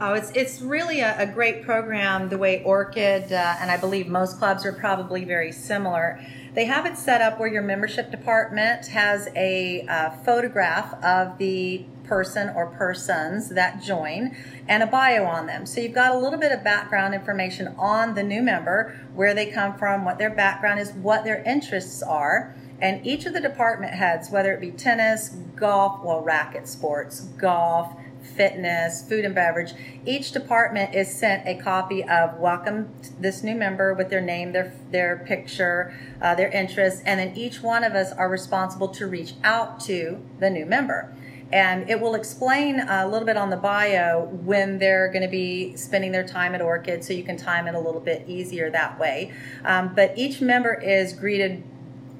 Oh, 0.00 0.14
it's 0.14 0.32
it's 0.32 0.60
really 0.60 0.98
a, 1.00 1.16
a 1.16 1.26
great 1.26 1.62
program. 1.62 2.28
The 2.28 2.38
way 2.38 2.64
Orchid 2.64 3.32
uh, 3.32 3.56
and 3.60 3.70
I 3.70 3.76
believe 3.76 4.08
most 4.08 4.38
clubs 4.38 4.66
are 4.66 4.72
probably 4.72 5.24
very 5.24 5.52
similar 5.52 6.20
they 6.54 6.64
have 6.64 6.86
it 6.86 6.96
set 6.96 7.20
up 7.20 7.38
where 7.38 7.48
your 7.48 7.62
membership 7.62 8.10
department 8.10 8.86
has 8.88 9.28
a 9.36 9.86
uh, 9.86 10.10
photograph 10.10 10.94
of 11.04 11.38
the 11.38 11.84
person 12.04 12.50
or 12.56 12.66
persons 12.66 13.50
that 13.50 13.80
join 13.80 14.36
and 14.68 14.82
a 14.82 14.86
bio 14.86 15.24
on 15.24 15.46
them. 15.46 15.64
So 15.64 15.80
you've 15.80 15.94
got 15.94 16.12
a 16.12 16.18
little 16.18 16.40
bit 16.40 16.50
of 16.50 16.64
background 16.64 17.14
information 17.14 17.68
on 17.78 18.14
the 18.14 18.24
new 18.24 18.42
member, 18.42 18.98
where 19.14 19.32
they 19.32 19.46
come 19.46 19.78
from, 19.78 20.04
what 20.04 20.18
their 20.18 20.30
background 20.30 20.80
is, 20.80 20.90
what 20.92 21.22
their 21.22 21.40
interests 21.44 22.02
are. 22.02 22.54
And 22.80 23.06
each 23.06 23.26
of 23.26 23.32
the 23.32 23.40
department 23.40 23.94
heads, 23.94 24.30
whether 24.30 24.52
it 24.52 24.60
be 24.60 24.72
tennis, 24.72 25.28
golf, 25.54 26.02
well, 26.02 26.20
racket 26.20 26.66
sports, 26.66 27.20
golf, 27.20 27.94
fitness, 28.22 29.06
food 29.08 29.24
and 29.24 29.34
beverage. 29.34 29.72
Each 30.04 30.32
department 30.32 30.94
is 30.94 31.14
sent 31.14 31.46
a 31.46 31.54
copy 31.54 32.04
of 32.04 32.38
welcome 32.38 32.92
this 33.18 33.42
new 33.42 33.54
member 33.54 33.94
with 33.94 34.10
their 34.10 34.20
name, 34.20 34.52
their 34.52 34.72
their 34.90 35.24
picture, 35.26 35.94
uh, 36.20 36.34
their 36.34 36.50
interests, 36.50 37.02
and 37.04 37.20
then 37.20 37.36
each 37.36 37.62
one 37.62 37.84
of 37.84 37.94
us 37.94 38.12
are 38.12 38.28
responsible 38.28 38.88
to 38.88 39.06
reach 39.06 39.34
out 39.44 39.80
to 39.80 40.20
the 40.38 40.50
new 40.50 40.66
member. 40.66 41.14
And 41.52 41.90
it 41.90 42.00
will 42.00 42.14
explain 42.14 42.78
a 42.78 43.08
little 43.08 43.26
bit 43.26 43.36
on 43.36 43.50
the 43.50 43.56
bio 43.56 44.26
when 44.26 44.78
they're 44.78 45.08
going 45.08 45.22
to 45.22 45.28
be 45.28 45.76
spending 45.76 46.12
their 46.12 46.26
time 46.26 46.54
at 46.54 46.62
Orchid, 46.62 47.02
so 47.02 47.12
you 47.12 47.24
can 47.24 47.36
time 47.36 47.66
it 47.66 47.74
a 47.74 47.80
little 47.80 48.00
bit 48.00 48.28
easier 48.28 48.70
that 48.70 49.00
way. 49.00 49.32
Um, 49.64 49.92
but 49.94 50.16
each 50.16 50.40
member 50.40 50.74
is 50.74 51.12
greeted 51.12 51.64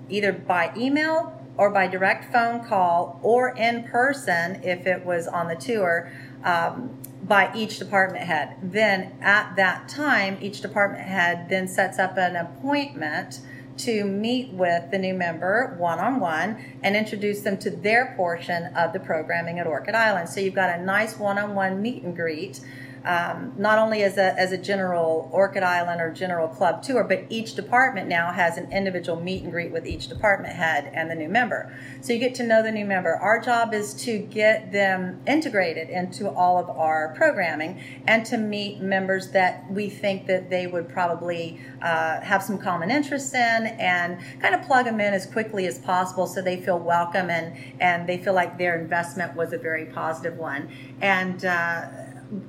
either 0.09 0.33
by 0.33 0.73
email 0.77 1.40
or 1.61 1.69
by 1.69 1.87
direct 1.87 2.33
phone 2.33 2.65
call 2.65 3.21
or 3.23 3.51
in 3.51 3.85
person 3.85 4.59
if 4.65 4.87
it 4.87 5.05
was 5.05 5.27
on 5.29 5.47
the 5.47 5.55
tour 5.55 6.11
um, 6.43 6.99
by 7.23 7.53
each 7.55 7.79
department 7.79 8.25
head. 8.25 8.57
Then 8.63 9.13
at 9.21 9.55
that 9.57 9.87
time, 9.87 10.39
each 10.41 10.63
department 10.63 11.07
head 11.07 11.51
then 11.51 11.69
sets 11.69 11.99
up 11.99 12.17
an 12.17 12.35
appointment 12.35 13.41
to 13.77 14.05
meet 14.05 14.51
with 14.55 14.91
the 14.91 14.97
new 14.97 15.13
member 15.13 15.77
one 15.79 15.99
on 15.99 16.19
one 16.19 16.65
and 16.83 16.97
introduce 16.97 17.43
them 17.43 17.59
to 17.59 17.71
their 17.71 18.15
portion 18.17 18.75
of 18.75 18.95
the 18.95 19.01
programming 19.01 19.59
at 19.59 19.67
Orchid 19.67 19.95
Island. 19.95 20.31
So 20.31 20.41
you've 20.41 20.55
got 20.55 20.79
a 20.79 20.83
nice 20.83 21.19
one 21.19 21.39
on 21.39 21.55
one 21.55 21.83
meet 21.83 22.03
and 22.03 22.17
greet 22.17 22.61
um, 23.05 23.55
not 23.57 23.79
only 23.79 24.03
as 24.03 24.19
a, 24.19 24.39
as 24.39 24.53
a 24.53 24.59
general 24.59 25.29
Orchid 25.33 25.63
Island 25.63 26.01
or 26.01 26.11
general 26.11 26.49
club 26.49 26.83
tour, 26.83 27.05
but 27.05 27.25
each 27.31 27.55
department 27.55 28.09
now 28.09 28.33
has 28.33 28.59
an 28.59 28.71
individual 28.73 29.21
meet 29.21 29.43
and 29.43 29.53
greet 29.53 29.73
with 29.73 29.87
each 29.87 30.09
department 30.09 30.55
head 30.55 30.91
and 30.93 31.11
the 31.11 31.15
new 31.15 31.29
member. 31.29 31.75
So 32.01 32.13
you 32.13 32.19
get 32.19 32.35
to 32.37 32.43
know 32.43 32.63
the 32.63 32.73
new 32.73 32.85
member. 32.85 33.15
Our 33.15 33.41
job 33.41 33.73
is 33.73 33.95
to 34.05 34.19
get 34.19 34.73
them 34.73 35.21
integrated 35.27 35.89
into 35.89 36.29
all 36.29 36.59
of 36.59 36.69
our 36.71 37.15
programming 37.17 37.83
and 38.07 38.25
to 38.27 38.37
meet 38.37 38.81
members 38.81 39.31
that 39.31 39.71
we 39.71 39.89
think 39.89 40.27
that 40.27 40.51
they 40.51 40.67
would 40.67 40.89
probably 40.89 41.61
uh, 41.83 42.21
have 42.21 42.43
some 42.43 42.59
common 42.59 42.91
interests 42.91 43.35
in 43.35 43.67
and 43.67 44.19
kind 44.41 44.55
of 44.55 44.63
plug 44.63 44.85
them 44.85 45.01
in 45.01 45.15
as 45.15 45.27
quickly 45.27 45.67
as 45.67 45.79
possible 45.79 46.27
so 46.27 46.43
they 46.43 46.61
feel 46.61 46.79
welcome 46.79 47.31
and, 47.31 47.57
and 47.81 48.09
they 48.09 48.19
feel 48.19 48.35
like 48.35 48.59
their 48.59 48.79
investment 48.79 49.35
was 49.35 49.53
a 49.53 49.59
very 49.59 49.87
positive 49.87 50.37
one. 50.37 50.69
And 51.01 51.45
uh, 51.45 51.87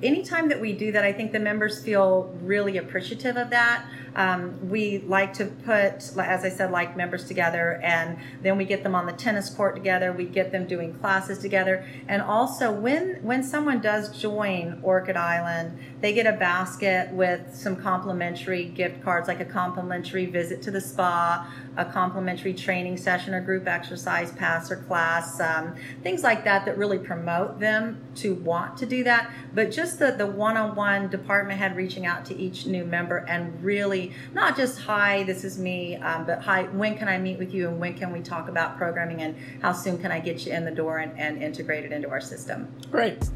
anytime 0.02 0.48
that 0.48 0.60
we 0.60 0.72
do 0.72 0.92
that, 0.92 1.04
I 1.04 1.12
think 1.12 1.32
the 1.32 1.40
members 1.40 1.82
feel 1.82 2.34
really 2.42 2.76
appreciative 2.76 3.36
of 3.36 3.50
that. 3.50 3.84
Um, 4.14 4.68
we 4.68 4.98
like 4.98 5.32
to 5.34 5.46
put, 5.46 6.16
as 6.18 6.44
I 6.44 6.50
said, 6.50 6.70
like 6.70 6.96
members 6.96 7.24
together, 7.26 7.80
and 7.82 8.18
then 8.42 8.58
we 8.58 8.64
get 8.64 8.82
them 8.82 8.94
on 8.94 9.06
the 9.06 9.12
tennis 9.12 9.48
court 9.48 9.74
together. 9.74 10.12
We 10.12 10.26
get 10.26 10.52
them 10.52 10.66
doing 10.66 10.94
classes 10.94 11.38
together, 11.38 11.86
and 12.08 12.20
also 12.20 12.70
when 12.72 13.20
when 13.22 13.42
someone 13.42 13.80
does 13.80 14.16
join 14.20 14.80
Orchid 14.82 15.16
Island, 15.16 15.78
they 16.00 16.12
get 16.12 16.26
a 16.26 16.36
basket 16.36 17.10
with 17.12 17.54
some 17.54 17.74
complimentary 17.74 18.64
gift 18.66 19.02
cards, 19.02 19.28
like 19.28 19.40
a 19.40 19.46
complimentary 19.46 20.26
visit 20.26 20.60
to 20.62 20.70
the 20.70 20.80
spa, 20.80 21.50
a 21.76 21.84
complimentary 21.84 22.52
training 22.54 22.96
session 22.96 23.34
or 23.34 23.40
group 23.40 23.66
exercise 23.66 24.32
pass 24.32 24.70
or 24.70 24.76
class, 24.76 25.40
um, 25.40 25.74
things 26.02 26.22
like 26.22 26.44
that 26.44 26.64
that 26.64 26.76
really 26.76 26.98
promote 26.98 27.58
them 27.58 28.02
to 28.16 28.34
want 28.34 28.76
to 28.76 28.86
do 28.86 29.04
that. 29.04 29.32
But 29.54 29.70
just 29.70 29.98
the, 29.98 30.12
the 30.12 30.26
one-on-one 30.26 31.08
department 31.08 31.58
head 31.58 31.76
reaching 31.76 32.06
out 32.06 32.24
to 32.26 32.36
each 32.36 32.66
new 32.66 32.84
member 32.84 33.18
and 33.18 33.62
really 33.62 34.12
not 34.32 34.56
just 34.56 34.80
hi, 34.80 35.22
this 35.24 35.44
is 35.44 35.58
me, 35.58 35.96
um, 35.96 36.26
but 36.26 36.42
hi, 36.42 36.64
when 36.64 36.96
can 36.96 37.08
I 37.08 37.18
meet 37.18 37.38
with 37.38 37.54
you 37.54 37.68
and 37.68 37.80
when 37.80 37.94
can 37.94 38.12
we 38.12 38.20
talk 38.20 38.48
about 38.48 38.76
programming 38.76 39.22
and 39.22 39.36
how 39.62 39.72
soon 39.72 39.98
can 39.98 40.12
I 40.12 40.20
get 40.20 40.46
you 40.46 40.52
in 40.52 40.64
the 40.64 40.70
door 40.70 40.98
and, 40.98 41.18
and 41.18 41.42
integrate 41.42 41.84
it 41.84 41.92
into 41.92 42.10
our 42.10 42.20
system. 42.20 42.68
Great. 42.90 43.28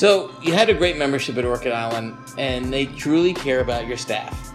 So 0.00 0.34
you 0.40 0.54
had 0.54 0.70
a 0.70 0.72
great 0.72 0.96
membership 0.96 1.36
at 1.36 1.44
Orchid 1.44 1.72
Island, 1.72 2.16
and 2.38 2.72
they 2.72 2.86
truly 2.86 3.34
care 3.34 3.60
about 3.60 3.86
your 3.86 3.98
staff. 3.98 4.50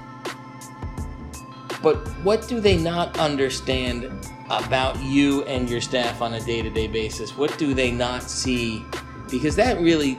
But 1.84 1.98
what 2.24 2.48
do 2.48 2.60
they 2.60 2.78
not 2.78 3.20
understand 3.20 4.06
about 4.50 5.00
you 5.04 5.44
and 5.44 5.70
your 5.70 5.82
staff 5.82 6.24
on 6.24 6.34
a 6.34 6.40
day-to-day 6.40 6.88
basis? 6.88 7.38
What 7.38 7.56
do 7.60 7.76
they 7.76 7.92
not 7.92 8.24
see? 8.24 8.84
Because 9.30 9.56
that 9.58 9.80
really, 9.80 10.18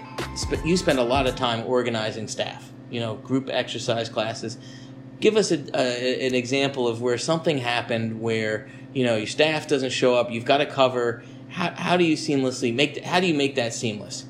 you 0.64 0.76
spend 0.76 1.00
a 1.00 1.02
lot 1.02 1.26
of 1.26 1.34
time 1.34 1.66
organizing 1.66 2.28
staff. 2.28 2.70
You 2.88 3.00
know, 3.00 3.16
group 3.16 3.48
exercise 3.50 4.08
classes. 4.08 4.58
Give 5.18 5.36
us 5.36 5.50
a, 5.50 5.58
a, 5.76 6.24
an 6.28 6.36
example 6.36 6.86
of 6.86 7.02
where 7.02 7.18
something 7.18 7.58
happened 7.58 8.20
where 8.20 8.68
you 8.94 9.02
know 9.02 9.16
your 9.16 9.26
staff 9.26 9.66
doesn't 9.66 9.90
show 9.90 10.14
up. 10.14 10.30
You've 10.30 10.44
got 10.44 10.58
to 10.58 10.66
cover. 10.66 11.24
How, 11.48 11.72
how 11.72 11.96
do 11.96 12.04
you 12.04 12.16
seamlessly 12.16 12.72
make? 12.72 13.02
How 13.02 13.18
do 13.18 13.26
you 13.26 13.34
make 13.34 13.56
that 13.56 13.74
seamless? 13.74 14.26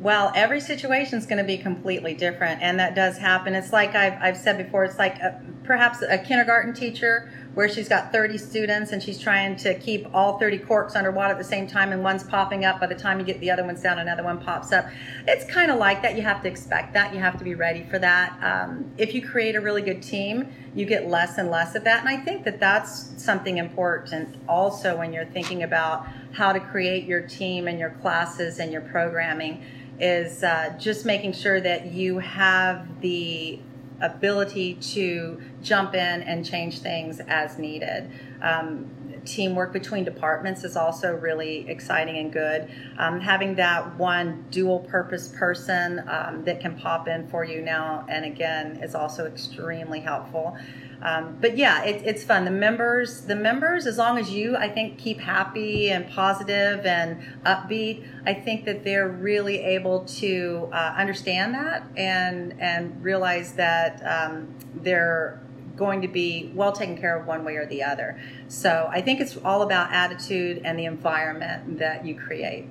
Well, 0.00 0.32
every 0.34 0.60
situation 0.60 1.18
is 1.18 1.26
going 1.26 1.38
to 1.38 1.44
be 1.44 1.58
completely 1.58 2.14
different, 2.14 2.62
and 2.62 2.80
that 2.80 2.94
does 2.94 3.18
happen. 3.18 3.54
It's 3.54 3.70
like 3.70 3.94
I've, 3.94 4.14
I've 4.14 4.36
said 4.38 4.56
before, 4.56 4.84
it's 4.84 4.98
like 4.98 5.18
a, 5.18 5.38
perhaps 5.70 6.02
a 6.02 6.18
kindergarten 6.18 6.74
teacher 6.74 7.30
where 7.54 7.68
she's 7.68 7.88
got 7.88 8.10
30 8.10 8.38
students 8.38 8.90
and 8.90 9.00
she's 9.00 9.20
trying 9.20 9.54
to 9.54 9.72
keep 9.78 10.04
all 10.12 10.36
30 10.36 10.58
corks 10.58 10.96
underwater 10.96 11.30
at 11.30 11.38
the 11.38 11.44
same 11.44 11.68
time, 11.68 11.92
and 11.92 12.02
one's 12.02 12.24
popping 12.24 12.64
up. 12.64 12.80
By 12.80 12.88
the 12.88 12.96
time 12.96 13.20
you 13.20 13.24
get 13.24 13.38
the 13.38 13.52
other 13.52 13.64
ones 13.64 13.80
down, 13.80 14.00
another 14.00 14.24
one 14.24 14.40
pops 14.40 14.72
up. 14.72 14.86
It's 15.28 15.44
kind 15.44 15.70
of 15.70 15.78
like 15.78 16.02
that. 16.02 16.16
You 16.16 16.22
have 16.22 16.42
to 16.42 16.48
expect 16.48 16.92
that. 16.94 17.14
You 17.14 17.20
have 17.20 17.38
to 17.38 17.44
be 17.44 17.54
ready 17.54 17.84
for 17.88 18.00
that. 18.00 18.36
Um, 18.42 18.90
if 18.98 19.14
you 19.14 19.22
create 19.22 19.54
a 19.54 19.60
really 19.60 19.82
good 19.82 20.02
team, 20.02 20.48
you 20.74 20.86
get 20.86 21.06
less 21.06 21.38
and 21.38 21.52
less 21.52 21.76
of 21.76 21.84
that. 21.84 22.00
And 22.00 22.08
I 22.08 22.16
think 22.16 22.44
that 22.46 22.58
that's 22.58 23.12
something 23.22 23.58
important 23.58 24.38
also 24.48 24.96
when 24.98 25.12
you're 25.12 25.24
thinking 25.24 25.62
about 25.62 26.04
how 26.32 26.52
to 26.52 26.58
create 26.58 27.04
your 27.04 27.20
team 27.20 27.68
and 27.68 27.78
your 27.78 27.90
classes 28.02 28.58
and 28.58 28.72
your 28.72 28.82
programming 28.82 29.62
is 30.00 30.42
uh, 30.42 30.74
just 30.80 31.06
making 31.06 31.34
sure 31.34 31.60
that 31.60 31.92
you 31.92 32.18
have 32.18 33.00
the 33.02 33.60
ability 34.00 34.74
to 34.74 35.40
jump 35.62 35.94
in 35.94 36.22
and 36.22 36.44
change 36.44 36.80
things 36.80 37.20
as 37.20 37.58
needed. 37.58 38.10
Um, 38.42 38.90
teamwork 39.24 39.72
between 39.72 40.04
departments 40.04 40.64
is 40.64 40.76
also 40.76 41.14
really 41.14 41.68
exciting 41.68 42.16
and 42.16 42.32
good. 42.32 42.70
Um, 42.98 43.20
having 43.20 43.54
that 43.56 43.96
one 43.96 44.46
dual 44.50 44.80
purpose 44.80 45.28
person 45.28 46.02
um, 46.08 46.44
that 46.44 46.60
can 46.60 46.78
pop 46.78 47.08
in 47.08 47.28
for 47.28 47.44
you 47.44 47.60
now 47.60 48.04
and 48.08 48.24
again 48.24 48.78
is 48.82 48.94
also 48.94 49.26
extremely 49.26 50.00
helpful. 50.00 50.56
Um, 51.02 51.38
but 51.40 51.56
yeah, 51.56 51.82
it, 51.84 52.02
it's 52.04 52.24
fun. 52.24 52.44
The 52.44 52.50
members, 52.50 53.22
the 53.22 53.36
members, 53.36 53.86
as 53.86 53.96
long 53.96 54.18
as 54.18 54.30
you, 54.30 54.56
I 54.56 54.68
think, 54.68 54.98
keep 54.98 55.18
happy 55.18 55.90
and 55.90 56.08
positive 56.10 56.84
and 56.84 57.22
upbeat, 57.44 58.06
I 58.26 58.34
think 58.34 58.66
that 58.66 58.84
they're 58.84 59.08
really 59.08 59.58
able 59.58 60.04
to 60.04 60.68
uh, 60.72 60.94
understand 60.96 61.54
that 61.54 61.84
and 61.96 62.60
and 62.60 63.02
realize 63.02 63.54
that 63.54 64.02
um, 64.04 64.54
they're 64.74 65.40
going 65.76 66.02
to 66.02 66.08
be 66.08 66.52
well 66.54 66.72
taken 66.72 66.96
care 66.98 67.18
of 67.18 67.26
one 67.26 67.44
way 67.44 67.56
or 67.56 67.66
the 67.66 67.82
other. 67.82 68.20
So 68.48 68.88
I 68.92 69.00
think 69.00 69.20
it's 69.20 69.38
all 69.38 69.62
about 69.62 69.90
attitude 69.92 70.60
and 70.64 70.78
the 70.78 70.84
environment 70.84 71.78
that 71.78 72.04
you 72.04 72.14
create. 72.14 72.66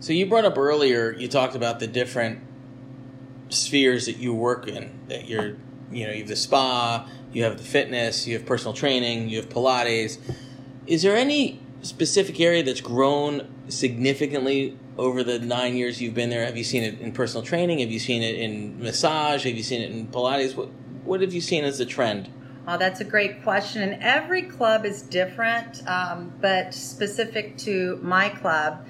So 0.00 0.12
you 0.12 0.26
brought 0.26 0.44
up 0.44 0.58
earlier, 0.58 1.12
you 1.12 1.28
talked 1.28 1.54
about 1.54 1.80
the 1.80 1.86
different 1.86 2.40
spheres 3.48 4.04
that 4.04 4.18
you 4.18 4.34
work 4.34 4.68
in. 4.68 4.92
That 5.08 5.26
you're, 5.26 5.56
you 5.90 6.06
know, 6.06 6.12
you 6.12 6.20
have 6.20 6.28
the 6.28 6.36
spa, 6.36 7.08
you 7.32 7.44
have 7.44 7.58
the 7.58 7.64
fitness, 7.64 8.26
you 8.26 8.36
have 8.36 8.46
personal 8.46 8.74
training, 8.74 9.28
you 9.28 9.38
have 9.38 9.48
Pilates. 9.48 10.18
Is 10.86 11.02
there 11.02 11.16
any 11.16 11.60
specific 11.82 12.40
area 12.40 12.62
that's 12.62 12.80
grown 12.80 13.48
significantly 13.68 14.78
over 14.96 15.24
the 15.24 15.38
nine 15.38 15.76
years 15.76 16.00
you've 16.00 16.14
been 16.14 16.30
there? 16.30 16.44
Have 16.44 16.56
you 16.56 16.64
seen 16.64 16.82
it 16.82 17.00
in 17.00 17.12
personal 17.12 17.44
training? 17.44 17.80
Have 17.80 17.90
you 17.90 17.98
seen 17.98 18.22
it 18.22 18.36
in 18.36 18.80
massage? 18.80 19.44
Have 19.44 19.56
you 19.56 19.62
seen 19.62 19.82
it 19.82 19.90
in 19.90 20.06
Pilates? 20.08 20.54
What 20.54 20.68
what 21.04 21.20
have 21.20 21.34
you 21.34 21.40
seen 21.40 21.64
as 21.64 21.80
a 21.80 21.86
trend? 21.86 22.30
Oh, 22.66 22.78
that's 22.78 23.00
a 23.00 23.04
great 23.04 23.42
question. 23.42 23.82
And 23.82 24.02
every 24.02 24.42
club 24.42 24.86
is 24.86 25.02
different, 25.02 25.86
um, 25.86 26.32
but 26.40 26.72
specific 26.72 27.58
to 27.58 27.98
my 28.02 28.30
club, 28.30 28.86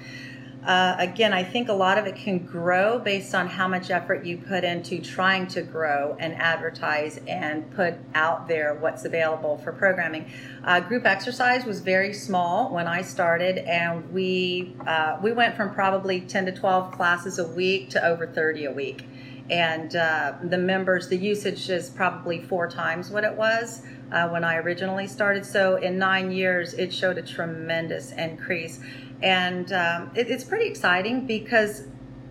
uh, 0.65 0.95
again, 0.97 1.31
I 1.31 1.43
think 1.43 1.69
a 1.69 1.73
lot 1.73 1.99
of 1.99 2.07
it 2.07 2.15
can 2.15 2.39
grow 2.39 2.97
based 2.97 3.35
on 3.35 3.47
how 3.47 3.67
much 3.67 3.91
effort 3.91 4.25
you 4.25 4.37
put 4.37 4.63
into 4.63 4.99
trying 4.99 5.45
to 5.47 5.61
grow 5.61 6.17
and 6.19 6.33
advertise 6.33 7.19
and 7.27 7.69
put 7.71 7.93
out 8.15 8.47
there 8.47 8.73
what's 8.73 9.05
available 9.05 9.57
for 9.59 9.71
programming. 9.71 10.31
Uh, 10.63 10.79
group 10.79 11.05
exercise 11.05 11.65
was 11.65 11.81
very 11.81 12.13
small 12.13 12.73
when 12.73 12.87
I 12.87 13.03
started, 13.03 13.59
and 13.59 14.11
we 14.11 14.75
uh, 14.87 15.19
we 15.21 15.31
went 15.33 15.55
from 15.55 15.71
probably 15.71 16.21
10 16.21 16.47
to 16.47 16.51
12 16.51 16.91
classes 16.91 17.37
a 17.37 17.47
week 17.47 17.91
to 17.91 18.03
over 18.03 18.25
30 18.25 18.65
a 18.65 18.71
week. 18.71 19.05
And 19.51 19.95
uh, 19.95 20.33
the 20.41 20.57
members, 20.57 21.07
the 21.07 21.17
usage 21.17 21.69
is 21.69 21.91
probably 21.91 22.41
four 22.41 22.67
times 22.67 23.11
what 23.11 23.23
it 23.23 23.33
was. 23.33 23.83
Uh, 24.11 24.29
when 24.29 24.43
I 24.43 24.57
originally 24.57 25.07
started. 25.07 25.43
So 25.43 25.77
in 25.77 25.97
nine 25.97 26.29
years, 26.31 26.75
it 26.75 26.93
showed 26.93 27.17
a 27.17 27.23
tremendous 27.23 28.11
increase. 28.11 28.79
And 29.21 29.71
um, 29.71 30.11
it, 30.15 30.29
it's 30.29 30.43
pretty 30.43 30.67
exciting 30.67 31.25
because 31.25 31.83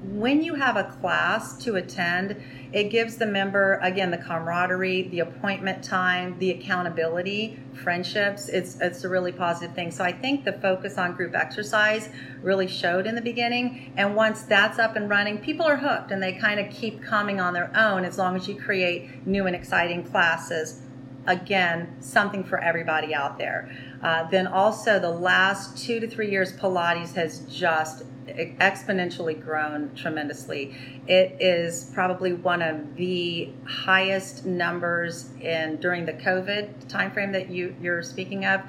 when 0.02 0.42
you 0.42 0.54
have 0.54 0.76
a 0.76 0.84
class 0.84 1.56
to 1.64 1.76
attend, 1.76 2.36
it 2.72 2.90
gives 2.90 3.16
the 3.16 3.26
member, 3.26 3.78
again, 3.82 4.10
the 4.10 4.18
camaraderie, 4.18 5.08
the 5.08 5.20
appointment 5.20 5.82
time, 5.82 6.36
the 6.38 6.50
accountability, 6.50 7.58
friendships. 7.72 8.48
It's, 8.48 8.80
it's 8.80 9.04
a 9.04 9.08
really 9.08 9.32
positive 9.32 9.74
thing. 9.74 9.90
So 9.90 10.04
I 10.04 10.12
think 10.12 10.44
the 10.44 10.54
focus 10.54 10.98
on 10.98 11.14
group 11.14 11.34
exercise 11.34 12.08
really 12.42 12.66
showed 12.66 13.06
in 13.06 13.14
the 13.14 13.22
beginning. 13.22 13.92
And 13.96 14.14
once 14.14 14.42
that's 14.42 14.78
up 14.78 14.96
and 14.96 15.08
running, 15.08 15.38
people 15.38 15.66
are 15.66 15.76
hooked 15.76 16.10
and 16.10 16.22
they 16.22 16.32
kind 16.32 16.60
of 16.60 16.70
keep 16.70 17.02
coming 17.02 17.40
on 17.40 17.54
their 17.54 17.70
own 17.76 18.04
as 18.04 18.18
long 18.18 18.36
as 18.36 18.46
you 18.48 18.56
create 18.56 19.26
new 19.26 19.46
and 19.46 19.56
exciting 19.56 20.04
classes 20.04 20.82
again, 21.26 21.96
something 22.00 22.44
for 22.44 22.58
everybody 22.58 23.14
out 23.14 23.38
there. 23.38 23.70
Uh, 24.04 24.28
then 24.28 24.46
also 24.46 24.98
the 24.98 25.10
last 25.10 25.82
two 25.82 25.98
to 25.98 26.06
three 26.06 26.30
years, 26.30 26.52
Pilates 26.52 27.14
has 27.14 27.40
just 27.50 28.04
exponentially 28.26 29.42
grown 29.42 29.94
tremendously. 29.94 30.76
It 31.06 31.38
is 31.40 31.90
probably 31.94 32.34
one 32.34 32.60
of 32.60 32.96
the 32.96 33.50
highest 33.66 34.44
numbers 34.44 35.30
in 35.40 35.76
during 35.76 36.04
the 36.04 36.12
COVID 36.12 36.86
timeframe 36.86 37.32
that 37.32 37.48
you, 37.48 37.74
you're 37.80 38.02
speaking 38.02 38.44
of. 38.44 38.60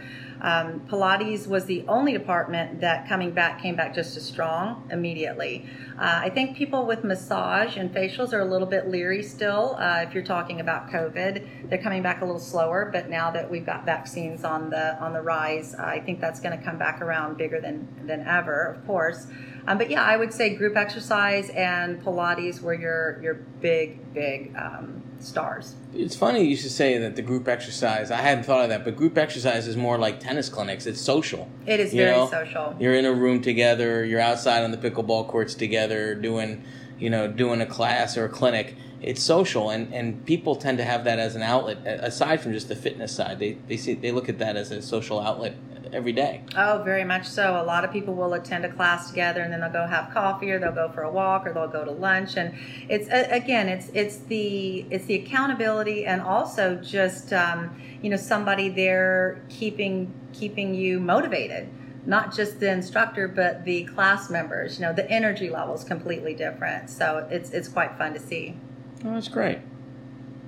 Um, 0.41 0.81
Pilates 0.81 1.47
was 1.47 1.65
the 1.65 1.85
only 1.87 2.13
department 2.13 2.81
that 2.81 3.07
coming 3.07 3.31
back 3.31 3.61
came 3.61 3.75
back 3.75 3.95
just 3.95 4.17
as 4.17 4.25
strong 4.25 4.87
immediately. 4.91 5.65
Uh, 5.97 6.21
I 6.23 6.29
think 6.29 6.57
people 6.57 6.85
with 6.85 7.03
massage 7.03 7.77
and 7.77 7.93
facials 7.93 8.33
are 8.33 8.41
a 8.41 8.45
little 8.45 8.67
bit 8.67 8.89
leery 8.89 9.23
still. 9.23 9.75
Uh, 9.79 10.03
if 10.07 10.13
you're 10.13 10.23
talking 10.23 10.59
about 10.59 10.89
COVID, 10.89 11.69
they're 11.69 11.81
coming 11.81 12.03
back 12.03 12.21
a 12.21 12.25
little 12.25 12.39
slower. 12.39 12.89
But 12.91 13.09
now 13.09 13.31
that 13.31 13.49
we've 13.49 13.65
got 13.65 13.85
vaccines 13.85 14.43
on 14.43 14.69
the 14.69 14.99
on 14.99 15.13
the 15.13 15.21
rise, 15.21 15.73
I 15.75 15.99
think 16.01 16.19
that's 16.19 16.39
going 16.39 16.57
to 16.57 16.63
come 16.63 16.77
back 16.77 17.01
around 17.01 17.37
bigger 17.37 17.61
than 17.61 17.87
than 18.05 18.27
ever, 18.27 18.65
of 18.65 18.85
course. 18.85 19.27
Um, 19.67 19.77
but 19.77 19.89
yeah, 19.89 20.03
I 20.03 20.17
would 20.17 20.33
say 20.33 20.55
group 20.55 20.75
exercise 20.75 21.49
and 21.49 22.03
Pilates 22.03 22.61
were 22.61 22.73
your 22.73 23.19
your 23.21 23.35
big 23.61 24.13
big 24.13 24.55
um, 24.57 25.01
stars. 25.19 25.75
It's 25.93 26.15
funny 26.15 26.43
you 26.43 26.55
should 26.55 26.71
say 26.71 26.97
that 26.97 27.15
the 27.15 27.21
group 27.21 27.47
exercise. 27.47 28.11
I 28.11 28.17
hadn't 28.17 28.43
thought 28.43 28.63
of 28.63 28.69
that, 28.69 28.83
but 28.83 28.95
group 28.95 29.17
exercise 29.17 29.67
is 29.67 29.77
more 29.77 29.97
like 29.97 30.19
tennis 30.19 30.49
clinics. 30.49 30.85
It's 30.85 31.01
social. 31.01 31.49
It 31.65 31.79
is 31.79 31.93
very 31.93 32.11
know, 32.11 32.29
social. 32.29 32.75
You're 32.79 32.95
in 32.95 33.05
a 33.05 33.13
room 33.13 33.41
together. 33.41 34.03
You're 34.05 34.19
outside 34.19 34.63
on 34.63 34.71
the 34.71 34.77
pickleball 34.77 35.27
courts 35.27 35.55
together, 35.55 36.15
doing, 36.15 36.63
you 36.99 37.09
know, 37.09 37.27
doing 37.27 37.61
a 37.61 37.65
class 37.65 38.17
or 38.17 38.25
a 38.25 38.29
clinic. 38.29 38.75
It's 39.01 39.21
social, 39.21 39.69
and, 39.69 39.93
and 39.93 40.25
people 40.25 40.55
tend 40.55 40.77
to 40.79 40.83
have 40.83 41.03
that 41.03 41.19
as 41.19 41.35
an 41.35 41.43
outlet 41.43 41.77
aside 41.85 42.41
from 42.41 42.53
just 42.53 42.69
the 42.69 42.75
fitness 42.75 43.11
side. 43.11 43.39
They 43.39 43.57
they 43.67 43.77
see 43.77 43.93
they 43.93 44.11
look 44.11 44.29
at 44.29 44.39
that 44.39 44.55
as 44.55 44.71
a 44.71 44.81
social 44.81 45.19
outlet 45.19 45.55
every 45.93 46.13
day. 46.13 46.41
Oh, 46.55 46.81
very 46.83 47.03
much 47.03 47.27
so. 47.27 47.61
A 47.61 47.63
lot 47.63 47.83
of 47.83 47.91
people 47.91 48.13
will 48.13 48.33
attend 48.33 48.65
a 48.65 48.71
class 48.71 49.09
together, 49.09 49.41
and 49.41 49.51
then 49.51 49.61
they'll 49.61 49.71
go 49.71 49.87
have 49.87 50.13
coffee, 50.13 50.51
or 50.51 50.59
they'll 50.59 50.71
go 50.71 50.89
for 50.89 51.03
a 51.03 51.11
walk, 51.11 51.45
or 51.45 51.53
they'll 51.53 51.67
go 51.67 51.85
to 51.85 51.91
lunch. 51.91 52.37
And 52.37 52.55
it's 52.89 53.07
again, 53.09 53.69
it's 53.69 53.89
it's 53.93 54.17
the 54.17 54.85
it's 54.89 55.05
the 55.05 55.15
accountability, 55.15 56.05
and 56.05 56.21
also 56.21 56.75
just 56.75 57.33
um, 57.33 57.81
you 58.01 58.09
know 58.09 58.17
somebody 58.17 58.69
there 58.69 59.41
keeping 59.49 60.13
keeping 60.33 60.75
you 60.75 60.99
motivated. 60.99 61.69
Not 62.07 62.35
just 62.35 62.59
the 62.59 62.71
instructor, 62.71 63.27
but 63.27 63.65
the 63.65 63.85
class 63.85 64.29
members. 64.29 64.79
You 64.79 64.85
know, 64.85 64.93
the 64.93 65.09
energy 65.09 65.49
level 65.49 65.73
is 65.73 65.83
completely 65.83 66.35
different. 66.35 66.89
So 66.89 67.27
it's 67.31 67.49
it's 67.49 67.67
quite 67.67 67.97
fun 67.97 68.13
to 68.13 68.19
see. 68.19 68.55
Oh, 69.03 69.13
that's 69.13 69.27
great. 69.27 69.59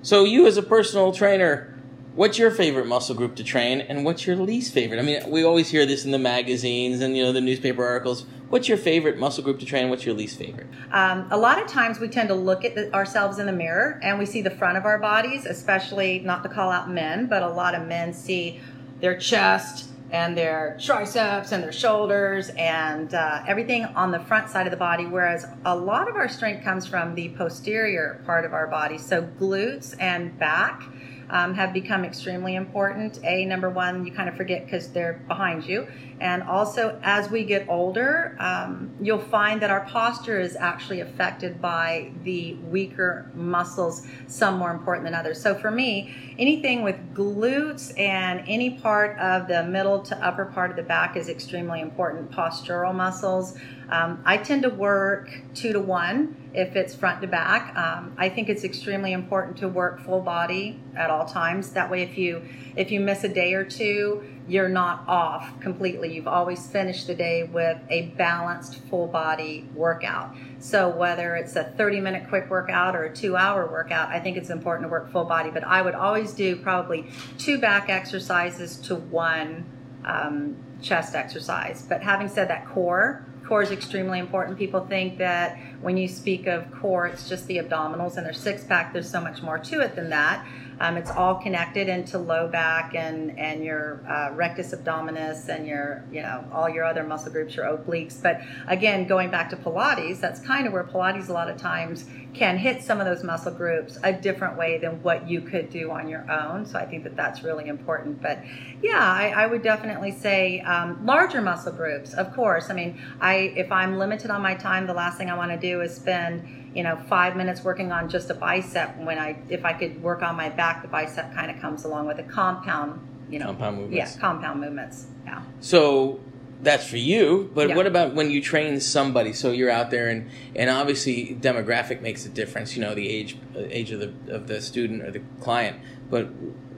So 0.02 0.23
you 0.23 0.45
as 0.47 0.58
a 0.58 0.63
personal 0.63 1.12
trainer, 1.12 1.77
what's 2.18 2.38
your 2.38 2.52
favorite 2.52 2.88
muscle 2.88 3.16
group 3.16 3.36
to 3.36 3.44
train, 3.44 3.80
and 3.80 4.04
what's 4.04 4.28
your 4.28 4.36
least 4.36 4.74
favorite? 4.74 5.00
I 5.00 5.04
mean, 5.04 5.30
we 5.30 5.44
always 5.44 5.70
hear 5.70 5.86
this 5.86 6.04
in 6.04 6.12
the 6.12 6.20
magazines 6.20 7.00
and 7.00 7.16
you 7.16 7.24
know 7.24 7.32
the 7.32 7.40
newspaper 7.40 7.86
articles. 7.86 8.26
What's 8.50 8.68
your 8.68 8.78
favorite 8.78 9.18
muscle 9.18 9.44
group 9.44 9.60
to 9.60 9.66
train? 9.66 9.90
What's 9.90 10.06
your 10.06 10.16
least 10.16 10.38
favorite? 10.38 10.68
Um, 10.92 11.28
a 11.32 11.38
lot 11.38 11.62
of 11.62 11.68
times 11.68 12.00
we 12.00 12.08
tend 12.08 12.30
to 12.30 12.36
look 12.36 12.66
at 12.66 12.76
the, 12.76 12.94
ourselves 12.94 13.40
in 13.40 13.46
the 13.46 13.54
mirror 13.54 14.00
and 14.02 14.18
we 14.18 14.26
see 14.26 14.42
the 14.42 14.52
front 14.52 14.78
of 14.78 14.86
our 14.86 14.98
bodies, 14.98 15.46
especially 15.46 16.20
not 16.20 16.44
to 16.44 16.50
call 16.50 16.72
out 16.72 16.90
men, 16.90 17.28
but 17.28 17.44
a 17.44 17.50
lot 17.50 17.76
of 17.76 17.86
men 17.88 18.14
see 18.14 18.62
their 19.00 19.18
chest 19.18 19.90
and 20.12 20.38
their 20.38 20.78
triceps 20.82 21.52
and 21.52 21.62
their 21.62 21.72
shoulders 21.74 22.50
and 22.58 23.14
uh, 23.14 23.44
everything 23.46 23.84
on 23.84 24.12
the 24.12 24.20
front 24.22 24.50
side 24.50 24.66
of 24.66 24.72
the 24.72 24.78
body, 24.78 25.06
whereas 25.06 25.46
a 25.66 25.76
lot 25.76 26.08
of 26.08 26.16
our 26.16 26.30
strength 26.30 26.64
comes 26.64 26.88
from 26.88 27.14
the 27.16 27.30
posterior 27.30 28.22
part 28.26 28.46
of 28.46 28.54
our 28.54 28.68
body. 28.68 28.98
So 28.98 29.24
glutes 29.40 29.94
and 30.00 30.38
back. 30.40 30.84
Um, 31.30 31.54
have 31.56 31.74
become 31.74 32.06
extremely 32.06 32.56
important. 32.56 33.20
A 33.26 33.44
number 33.44 33.70
one, 33.70 34.06
you 34.06 34.13
kind 34.13 34.30
of 34.30 34.38
forget 34.38 34.63
because 34.63 34.90
they're 34.92 35.22
behind 35.28 35.66
you, 35.66 35.86
and 36.22 36.42
also 36.44 36.98
as 37.04 37.30
we 37.30 37.44
get 37.44 37.68
older, 37.68 38.38
um, 38.40 38.96
you'll 39.02 39.20
find 39.20 39.62
that 39.62 39.70
our 39.70 39.82
posture 39.82 40.40
is 40.40 40.56
actually 40.56 41.02
affected 41.02 41.62
by 41.62 42.12
the 42.24 42.54
weaker 42.56 43.30
muscles, 43.34 44.08
some 44.28 44.58
more 44.58 44.72
important 44.72 45.06
than 45.06 45.13
others. 45.13 45.42
So 45.42 45.54
for 45.54 45.70
me, 45.70 46.16
anything 46.40 46.82
with 46.82 46.96
glutes 47.13 47.98
and 48.00 48.44
any 48.48 48.80
part 48.80 49.20
of 49.20 49.48
the 49.50 49.63
middle 49.63 50.00
to 50.04 50.26
upper 50.26 50.46
part 50.46 50.72
of 50.72 50.78
the 50.78 50.84
back 50.84 51.18
is 51.18 51.28
extremely 51.28 51.82
important. 51.82 52.32
Postural 52.32 52.96
muscles. 52.96 53.58
Um, 53.89 54.21
I 54.26 54.38
tend 54.38 54.63
to 54.63 54.69
work 54.69 55.30
two 55.54 55.71
to 55.73 55.80
one 55.80 56.50
if 56.54 56.76
it's 56.76 56.93
front 56.93 57.21
to 57.21 57.28
back. 57.28 57.76
Um, 57.78 58.13
I 58.17 58.30
think 58.30 58.50
it's 58.50 58.63
extremely 58.63 59.13
important 59.13 59.58
to 59.58 59.67
work 59.67 60.02
full 60.02 60.21
body 60.21 60.80
at 60.95 61.10
all 61.10 61.26
times. 61.26 61.71
That 61.71 61.89
way, 61.89 62.02
if 62.02 62.17
you 62.17 62.41
if 62.76 62.91
you 62.91 63.00
miss 63.00 63.23
a 63.23 63.30
day 63.30 63.54
or 63.54 63.63
two, 63.63 64.23
you're 64.47 64.69
not 64.69 65.08
off 65.08 65.60
completely. 65.62 66.13
You've 66.13 66.28
always 66.28 66.67
finished 66.67 67.08
the 67.08 67.15
day 67.15 67.43
with 67.43 67.78
a 67.89 68.08
balanced 68.17 68.80
full 68.89 69.08
body 69.08 69.67
workout. 69.73 70.36
So 70.60 70.89
whether 70.89 71.36
it's 71.36 71.56
a 71.56 71.63
30 71.63 72.02
minute 72.02 72.28
quick 72.28 72.50
workout 72.50 72.95
or 72.95 73.06
a 73.06 73.15
two 73.15 73.38
hour 73.38 73.67
workout, 73.67 74.10
I 74.10 74.19
think 74.19 74.36
it's 74.36 74.50
important 74.50 74.86
to 74.86 74.89
work 74.89 75.12
full 75.12 75.26
body. 75.26 75.50
But 75.50 75.63
I 75.63 75.82
would 75.82 75.95
always 75.95 76.34
do 76.34 76.56
probably 76.58 77.10
two 77.38 77.58
back 77.60 77.89
exercises 77.89 78.78
to 78.78 78.95
one 78.95 79.65
um, 80.04 80.56
chest 80.82 81.15
exercise. 81.15 81.86
But 81.88 82.02
having 82.02 82.28
said 82.28 82.50
that, 82.50 82.67
core 82.67 83.26
core 83.48 83.62
is 83.62 83.72
extremely 83.72 84.20
important. 84.20 84.58
People 84.58 84.86
think 84.86 85.18
that 85.20 85.58
when 85.82 85.96
you 85.96 86.08
speak 86.08 86.48
of 86.48 86.70
core, 86.72 87.08
it's 87.08 87.30
just 87.30 87.48
the 87.48 87.58
abdominals 87.58 88.18
and 88.18 88.26
their 88.26 88.34
six 88.34 88.64
pack. 88.64 88.92
There's 88.92 89.10
so 89.10 89.22
much 89.22 89.42
more 89.42 89.58
to 89.58 89.82
it 89.82 89.96
than 89.96 90.10
that. 90.10 90.46
Um, 90.80 90.98
it's 90.98 91.12
all 91.12 91.36
connected 91.36 91.88
into 91.88 92.18
low 92.18 92.48
back 92.48 92.94
and 92.96 93.38
and 93.38 93.63
your 93.63 94.06
uh, 94.08 94.34
rectus 94.34 94.74
abdominis 94.74 95.50
and 95.50 95.68
your 95.68 96.04
you 96.12 96.22
know 96.22 96.46
all 96.52 96.70
your 96.70 96.84
other 96.84 97.04
muscle 97.04 97.32
groups, 97.32 97.56
your 97.56 97.66
obliques. 97.66 98.22
But 98.22 98.42
again, 98.68 99.08
going 99.08 99.30
back 99.30 99.50
to 99.52 99.56
Pilates, 99.56 100.20
that's 100.20 100.40
kind 100.40 100.68
of 100.68 100.74
where 100.74 100.84
Pilates 100.84 101.30
a 101.30 101.34
lot 101.34 101.50
of 101.50 101.58
times 101.58 102.06
can 102.34 102.58
hit 102.58 102.84
some 102.84 103.00
of 103.00 103.08
those 103.08 103.24
muscle 103.24 103.52
groups 103.52 103.98
a 104.04 104.13
different 104.13 104.58
way 104.58 104.78
than 104.78 105.02
what 105.02 105.28
you 105.28 105.42
could 105.42 105.70
do 105.70 105.90
on 105.90 106.08
your 106.08 106.30
own. 106.30 106.66
So 106.66 106.78
I 106.78 106.86
think 106.86 107.04
that 107.04 107.16
that's 107.16 107.44
really 107.44 107.68
important. 107.68 108.22
But 108.22 108.44
yeah, 108.82 109.00
I, 109.02 109.30
I 109.30 109.48
would 109.48 109.63
definitely 109.63 110.12
say 110.12 110.60
um, 110.62 111.04
larger 111.06 111.42
muscle 111.42 111.72
groups. 111.72 112.13
Of 112.13 112.34
course, 112.34 112.70
I 112.70 112.74
mean, 112.74 113.02
I 113.20 113.54
if 113.56 113.72
I'm 113.72 113.98
limited 113.98 114.30
on 114.30 114.42
my 114.42 114.54
time, 114.54 114.86
the 114.86 114.94
last 114.94 115.18
thing 115.18 115.30
I 115.30 115.36
want 115.36 115.52
to 115.52 115.58
do 115.58 115.82
is 115.82 115.96
spend 115.96 116.57
you 116.78 116.84
know 116.84 116.96
five 117.10 117.36
minutes 117.36 117.63
working 117.63 117.92
on 117.92 118.08
just 118.08 118.30
a 118.30 118.36
bicep. 118.36 118.96
When 118.98 119.18
I 119.18 119.40
if 119.50 119.66
I 119.66 119.74
could 119.74 120.02
work 120.04 120.22
on 120.22 120.36
my 120.36 120.50
back, 120.50 120.84
the 120.84 120.88
bicep 120.88 121.34
kind 121.34 121.50
of 121.50 121.60
comes 121.60 121.84
along 121.84 122.06
with 122.06 122.20
a 122.20 122.24
compound. 122.24 123.02
You 123.30 123.40
know, 123.40 123.48
Compound 123.48 123.78
movements. 123.78 124.16
Yeah, 124.16 124.22
compound 124.22 124.62
movements. 124.62 125.08
Yeah. 125.26 125.42
So 125.60 126.22
that's 126.62 126.88
for 126.88 126.98
you, 126.98 127.52
but 127.54 127.70
Yeah. 127.70 127.76
what 127.76 127.88
about 127.88 128.13
when 128.16 128.32
you 128.32 128.42
train 128.42 128.80
somebody? 128.80 129.34
So 129.34 129.52
you're 129.52 129.72
out 129.72 129.90
there, 129.90 130.08
and 130.08 130.30
and 130.56 130.70
obviously 130.70 131.36
demographic 131.42 132.00
makes 132.02 132.26
a 132.28 132.30
difference. 132.30 132.76
You 132.76 132.84
know, 132.84 132.94
the 132.94 133.10
age 133.10 133.38
uh, 133.56 133.63
age 133.70 133.92
of 133.92 134.00
the 134.00 134.12
of 134.34 134.48
the 134.48 134.62
student 134.62 135.02
or 135.02 135.10
the 135.12 135.22
client. 135.42 135.78
But 136.12 136.30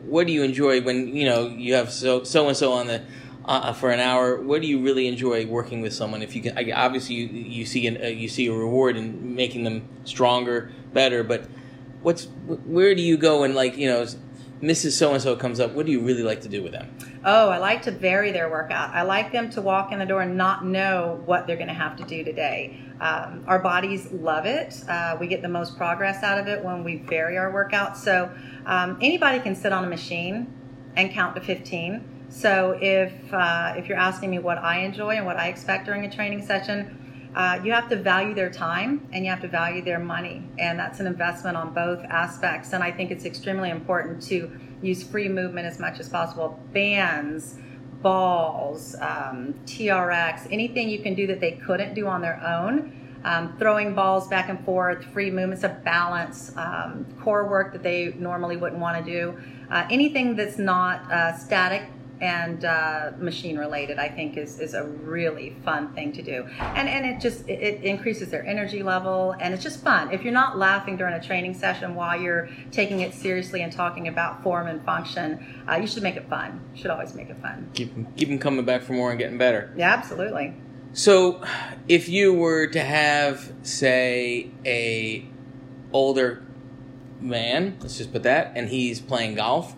what 0.05 0.25
do 0.27 0.33
you 0.33 0.43
enjoy 0.43 0.81
when 0.81 1.13
you 1.13 1.25
know 1.25 1.47
you 1.47 1.73
have 1.75 1.91
so 1.91 2.23
so 2.23 2.47
and 2.47 2.55
so 2.57 2.71
on 2.71 2.87
the 2.87 3.01
uh, 3.45 3.73
for 3.73 3.91
an 3.91 3.99
hour? 3.99 4.41
What 4.41 4.61
do 4.61 4.67
you 4.67 4.81
really 4.81 5.07
enjoy 5.07 5.45
working 5.45 5.81
with 5.81 5.93
someone? 5.93 6.21
If 6.21 6.35
you 6.35 6.41
can, 6.41 6.71
obviously 6.73 7.15
you 7.15 7.27
you 7.27 7.65
see 7.65 7.87
an, 7.87 8.01
uh, 8.01 8.07
you 8.07 8.27
see 8.27 8.47
a 8.47 8.53
reward 8.53 8.97
in 8.97 9.35
making 9.35 9.63
them 9.63 9.87
stronger, 10.05 10.71
better. 10.93 11.23
But 11.23 11.45
what's 12.01 12.25
where 12.45 12.95
do 12.95 13.01
you 13.01 13.17
go 13.17 13.43
and 13.43 13.55
like 13.55 13.77
you 13.77 13.89
know, 13.89 14.05
Mrs. 14.61 14.91
So 14.91 15.13
and 15.13 15.21
so 15.21 15.35
comes 15.35 15.59
up? 15.59 15.71
What 15.71 15.85
do 15.85 15.91
you 15.91 16.01
really 16.01 16.23
like 16.23 16.41
to 16.41 16.49
do 16.49 16.61
with 16.61 16.73
them? 16.73 16.93
Oh, 17.23 17.49
I 17.49 17.57
like 17.57 17.81
to 17.83 17.91
vary 17.91 18.31
their 18.31 18.49
workout. 18.49 18.93
I 18.93 19.01
like 19.03 19.31
them 19.31 19.49
to 19.51 19.61
walk 19.61 19.91
in 19.91 19.99
the 19.99 20.05
door 20.05 20.21
and 20.21 20.37
not 20.37 20.65
know 20.65 21.21
what 21.25 21.47
they're 21.47 21.57
going 21.57 21.67
to 21.67 21.73
have 21.73 21.97
to 21.97 22.03
do 22.03 22.23
today. 22.23 22.79
Um, 23.01 23.43
our 23.47 23.59
bodies 23.59 24.11
love 24.11 24.45
it. 24.45 24.83
Uh, 24.87 25.17
we 25.19 25.27
get 25.27 25.41
the 25.41 25.49
most 25.49 25.77
progress 25.77 26.23
out 26.23 26.37
of 26.37 26.47
it 26.47 26.63
when 26.63 26.83
we 26.83 26.97
vary 26.97 27.37
our 27.37 27.51
workout. 27.51 27.97
So 27.97 28.31
um, 28.65 28.97
anybody 29.01 29.39
can 29.39 29.55
sit 29.55 29.71
on 29.71 29.83
a 29.85 29.87
machine 29.87 30.53
and 30.95 31.11
count 31.11 31.35
to 31.35 31.41
15. 31.41 32.18
So 32.29 32.77
if 32.79 33.11
uh, 33.33 33.73
if 33.75 33.87
you're 33.87 33.97
asking 33.97 34.29
me 34.29 34.39
what 34.39 34.59
I 34.59 34.79
enjoy 34.79 35.15
and 35.15 35.25
what 35.25 35.37
I 35.37 35.47
expect 35.47 35.85
during 35.85 36.05
a 36.05 36.11
training 36.11 36.45
session, 36.45 37.31
uh, 37.35 37.59
you 37.63 37.71
have 37.71 37.89
to 37.89 37.95
value 37.95 38.33
their 38.33 38.49
time 38.49 39.07
and 39.11 39.25
you 39.25 39.31
have 39.31 39.41
to 39.41 39.47
value 39.47 39.83
their 39.83 39.99
money, 39.99 40.43
and 40.57 40.79
that's 40.79 40.99
an 40.99 41.07
investment 41.07 41.57
on 41.57 41.73
both 41.73 42.03
aspects. 42.05 42.73
And 42.73 42.83
I 42.83 42.91
think 42.91 43.11
it's 43.11 43.25
extremely 43.25 43.69
important 43.71 44.21
to 44.23 44.51
use 44.81 45.03
free 45.03 45.27
movement 45.27 45.67
as 45.67 45.79
much 45.79 45.99
as 45.99 46.07
possible. 46.07 46.59
Bands, 46.71 47.57
balls, 48.01 48.95
um, 49.01 49.53
TRX, 49.65 50.47
anything 50.51 50.89
you 50.89 50.99
can 50.99 51.15
do 51.15 51.27
that 51.27 51.39
they 51.39 51.53
couldn't 51.53 51.93
do 51.93 52.07
on 52.07 52.21
their 52.21 52.41
own. 52.45 52.95
Um, 53.25 53.57
throwing 53.57 53.93
balls 53.93 54.29
back 54.29 54.47
and 54.47 54.63
forth, 54.63 55.03
free 55.03 55.29
movements 55.29 55.65
of 55.65 55.83
balance, 55.83 56.55
um, 56.55 57.05
core 57.19 57.49
work 57.49 57.73
that 57.73 57.83
they 57.83 58.13
normally 58.17 58.55
wouldn't 58.55 58.79
want 58.79 59.03
to 59.03 59.11
do. 59.11 59.37
Uh, 59.69 59.85
anything 59.91 60.37
that's 60.37 60.57
not 60.57 61.11
uh, 61.11 61.35
static 61.37 61.83
and 62.21 62.65
uh, 62.65 63.11
machine 63.17 63.57
related 63.57 63.97
i 63.99 64.09
think 64.09 64.37
is, 64.37 64.59
is 64.59 64.73
a 64.73 64.83
really 64.83 65.55
fun 65.63 65.93
thing 65.93 66.11
to 66.13 66.21
do. 66.21 66.45
And 66.59 66.89
and 66.89 67.05
it 67.05 67.19
just 67.19 67.47
it, 67.47 67.83
increases 67.83 68.29
their 68.29 68.45
energy 68.45 68.83
level 68.83 69.35
and 69.39 69.53
it's 69.53 69.63
just 69.63 69.83
fun. 69.83 70.11
If 70.11 70.23
you're 70.23 70.33
not 70.33 70.57
laughing 70.57 70.97
during 70.97 71.13
a 71.13 71.23
training 71.23 71.53
session 71.53 71.95
while 71.95 72.19
you're 72.19 72.49
taking 72.71 73.01
it 73.01 73.13
seriously 73.13 73.61
and 73.61 73.71
talking 73.71 74.07
about 74.07 74.43
form 74.43 74.67
and 74.67 74.83
function 74.83 75.63
uh, 75.69 75.75
you 75.75 75.87
should 75.87 76.03
make 76.03 76.15
it 76.15 76.27
fun. 76.29 76.61
You 76.73 76.81
should 76.81 76.91
always 76.91 77.13
make 77.13 77.29
it 77.29 77.37
fun. 77.37 77.69
Keep 77.73 78.17
keep 78.17 78.29
them 78.29 78.39
coming 78.39 78.65
back 78.65 78.81
for 78.81 78.93
more 78.93 79.09
and 79.09 79.19
getting 79.19 79.37
better. 79.37 79.73
yeah 79.75 79.93
absolutely. 79.93 80.55
So, 80.91 81.43
if 81.87 82.09
you 82.09 82.33
were 82.33 82.65
to 82.65 82.81
have, 82.81 83.53
say, 83.61 84.49
a 84.65 85.23
older 85.93 86.43
man, 87.21 87.77
let's 87.79 87.99
just 87.99 88.11
put 88.11 88.23
that, 88.23 88.53
and 88.55 88.69
he's 88.69 88.99
playing 88.99 89.35
golf, 89.35 89.75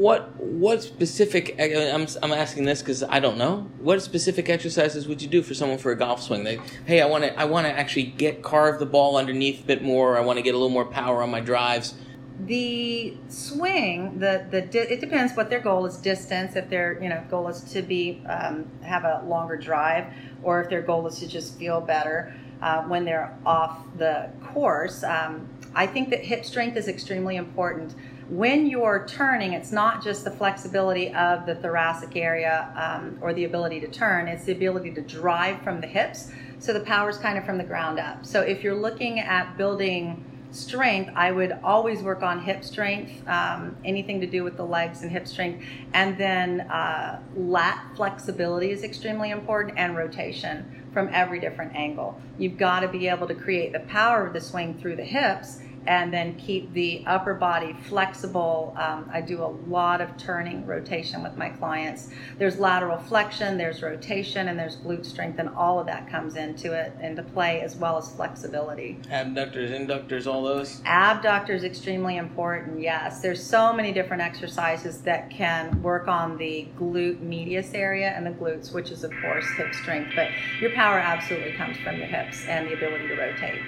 what 0.00 0.34
what 0.40 0.82
specific? 0.82 1.54
I'm 1.58 2.06
I'm 2.22 2.32
asking 2.32 2.64
this 2.64 2.80
because 2.82 3.02
I 3.02 3.20
don't 3.20 3.38
know. 3.38 3.68
What 3.78 4.02
specific 4.02 4.48
exercises 4.48 5.06
would 5.06 5.22
you 5.22 5.28
do 5.28 5.42
for 5.42 5.54
someone 5.54 5.78
for 5.78 5.92
a 5.92 5.96
golf 5.96 6.22
swing? 6.22 6.44
Like, 6.44 6.60
hey, 6.86 7.00
I 7.00 7.06
want 7.06 7.24
to 7.24 7.38
I 7.38 7.44
want 7.44 7.66
to 7.66 7.72
actually 7.72 8.04
get 8.04 8.42
carve 8.42 8.78
the 8.78 8.86
ball 8.86 9.16
underneath 9.16 9.62
a 9.62 9.66
bit 9.66 9.82
more. 9.82 10.16
I 10.16 10.20
want 10.20 10.38
to 10.38 10.42
get 10.42 10.54
a 10.54 10.58
little 10.58 10.70
more 10.70 10.84
power 10.84 11.22
on 11.22 11.30
my 11.30 11.40
drives. 11.40 11.94
the 12.40 13.16
swing 13.28 14.18
the 14.18 14.44
the 14.50 14.60
di- 14.62 14.78
it 14.94 15.00
depends 15.00 15.34
what 15.36 15.50
their 15.50 15.60
goal 15.60 15.86
is 15.86 15.96
distance 15.98 16.56
if 16.56 16.68
their 16.68 17.00
you 17.00 17.08
know 17.08 17.22
goal 17.30 17.46
is 17.48 17.60
to 17.62 17.80
be 17.80 18.20
um, 18.28 18.66
have 18.82 19.04
a 19.04 19.22
longer 19.28 19.56
drive 19.56 20.04
or 20.42 20.60
if 20.60 20.68
their 20.68 20.82
goal 20.82 21.06
is 21.06 21.20
to 21.20 21.28
just 21.28 21.56
feel 21.60 21.80
better 21.80 22.34
uh, 22.60 22.82
when 22.90 23.04
they're 23.04 23.32
off 23.46 23.78
the 23.98 24.28
course 24.42 25.04
um, 25.04 25.48
I 25.76 25.86
think 25.86 26.10
that 26.10 26.24
hip 26.24 26.44
strength 26.44 26.76
is 26.76 26.86
extremely 26.88 27.36
important. 27.36 27.94
When 28.28 28.66
you're 28.66 29.04
turning, 29.06 29.52
it's 29.52 29.70
not 29.70 30.02
just 30.02 30.24
the 30.24 30.30
flexibility 30.30 31.12
of 31.12 31.44
the 31.44 31.56
thoracic 31.56 32.16
area 32.16 32.72
um, 32.74 33.18
or 33.20 33.34
the 33.34 33.44
ability 33.44 33.80
to 33.80 33.88
turn, 33.88 34.28
it's 34.28 34.44
the 34.44 34.52
ability 34.52 34.92
to 34.92 35.02
drive 35.02 35.60
from 35.60 35.82
the 35.82 35.86
hips. 35.86 36.30
So 36.58 36.72
the 36.72 36.80
power 36.80 37.10
is 37.10 37.18
kind 37.18 37.36
of 37.36 37.44
from 37.44 37.58
the 37.58 37.64
ground 37.64 37.98
up. 37.98 38.24
So 38.24 38.40
if 38.40 38.64
you're 38.64 38.74
looking 38.74 39.20
at 39.20 39.58
building 39.58 40.24
strength, 40.52 41.12
I 41.14 41.32
would 41.32 41.52
always 41.62 42.02
work 42.02 42.22
on 42.22 42.40
hip 42.40 42.64
strength, 42.64 43.28
um, 43.28 43.76
anything 43.84 44.22
to 44.22 44.26
do 44.26 44.42
with 44.42 44.56
the 44.56 44.64
legs 44.64 45.02
and 45.02 45.10
hip 45.10 45.26
strength. 45.28 45.62
And 45.92 46.16
then 46.16 46.62
uh, 46.62 47.20
lat 47.36 47.84
flexibility 47.94 48.70
is 48.70 48.84
extremely 48.84 49.32
important 49.32 49.76
and 49.76 49.96
rotation 49.96 50.84
from 50.94 51.10
every 51.12 51.40
different 51.40 51.74
angle. 51.74 52.18
You've 52.38 52.56
got 52.56 52.80
to 52.80 52.88
be 52.88 53.08
able 53.08 53.28
to 53.28 53.34
create 53.34 53.72
the 53.72 53.80
power 53.80 54.26
of 54.26 54.32
the 54.32 54.40
swing 54.40 54.78
through 54.78 54.96
the 54.96 55.04
hips 55.04 55.58
and 55.86 56.12
then 56.12 56.34
keep 56.36 56.72
the 56.72 57.02
upper 57.06 57.34
body 57.34 57.76
flexible. 57.88 58.74
Um, 58.78 59.08
I 59.12 59.20
do 59.20 59.42
a 59.42 59.52
lot 59.68 60.00
of 60.00 60.16
turning 60.16 60.66
rotation 60.66 61.22
with 61.22 61.36
my 61.36 61.50
clients. 61.50 62.08
There's 62.38 62.58
lateral 62.58 62.98
flexion, 62.98 63.58
there's 63.58 63.82
rotation, 63.82 64.48
and 64.48 64.58
there's 64.58 64.76
glute 64.76 65.04
strength, 65.04 65.38
and 65.38 65.48
all 65.50 65.78
of 65.78 65.86
that 65.86 66.10
comes 66.10 66.36
into 66.36 66.72
it 66.72 66.92
into 67.00 67.22
play 67.22 67.60
as 67.60 67.76
well 67.76 67.96
as 67.96 68.10
flexibility. 68.14 68.98
Abductors, 69.10 69.70
inductors, 69.70 70.26
all 70.26 70.42
those. 70.42 70.80
Abductors 70.84 71.64
extremely 71.64 72.16
important. 72.16 72.80
Yes, 72.80 73.20
there's 73.20 73.42
so 73.42 73.72
many 73.72 73.92
different 73.92 74.22
exercises 74.22 75.00
that 75.02 75.30
can 75.30 75.82
work 75.82 76.08
on 76.08 76.36
the 76.38 76.66
glute 76.78 77.20
medius 77.20 77.72
area 77.74 78.10
and 78.10 78.26
the 78.26 78.30
glutes, 78.30 78.72
which 78.72 78.90
is 78.90 79.04
of 79.04 79.12
course 79.20 79.46
hip 79.56 79.74
strength. 79.74 80.12
But 80.14 80.28
your 80.60 80.72
power 80.72 80.98
absolutely 80.98 81.52
comes 81.52 81.76
from 81.78 81.96
your 81.96 82.06
hips 82.06 82.44
and 82.46 82.68
the 82.68 82.74
ability 82.74 83.08
to 83.08 83.14
rotate. 83.16 83.60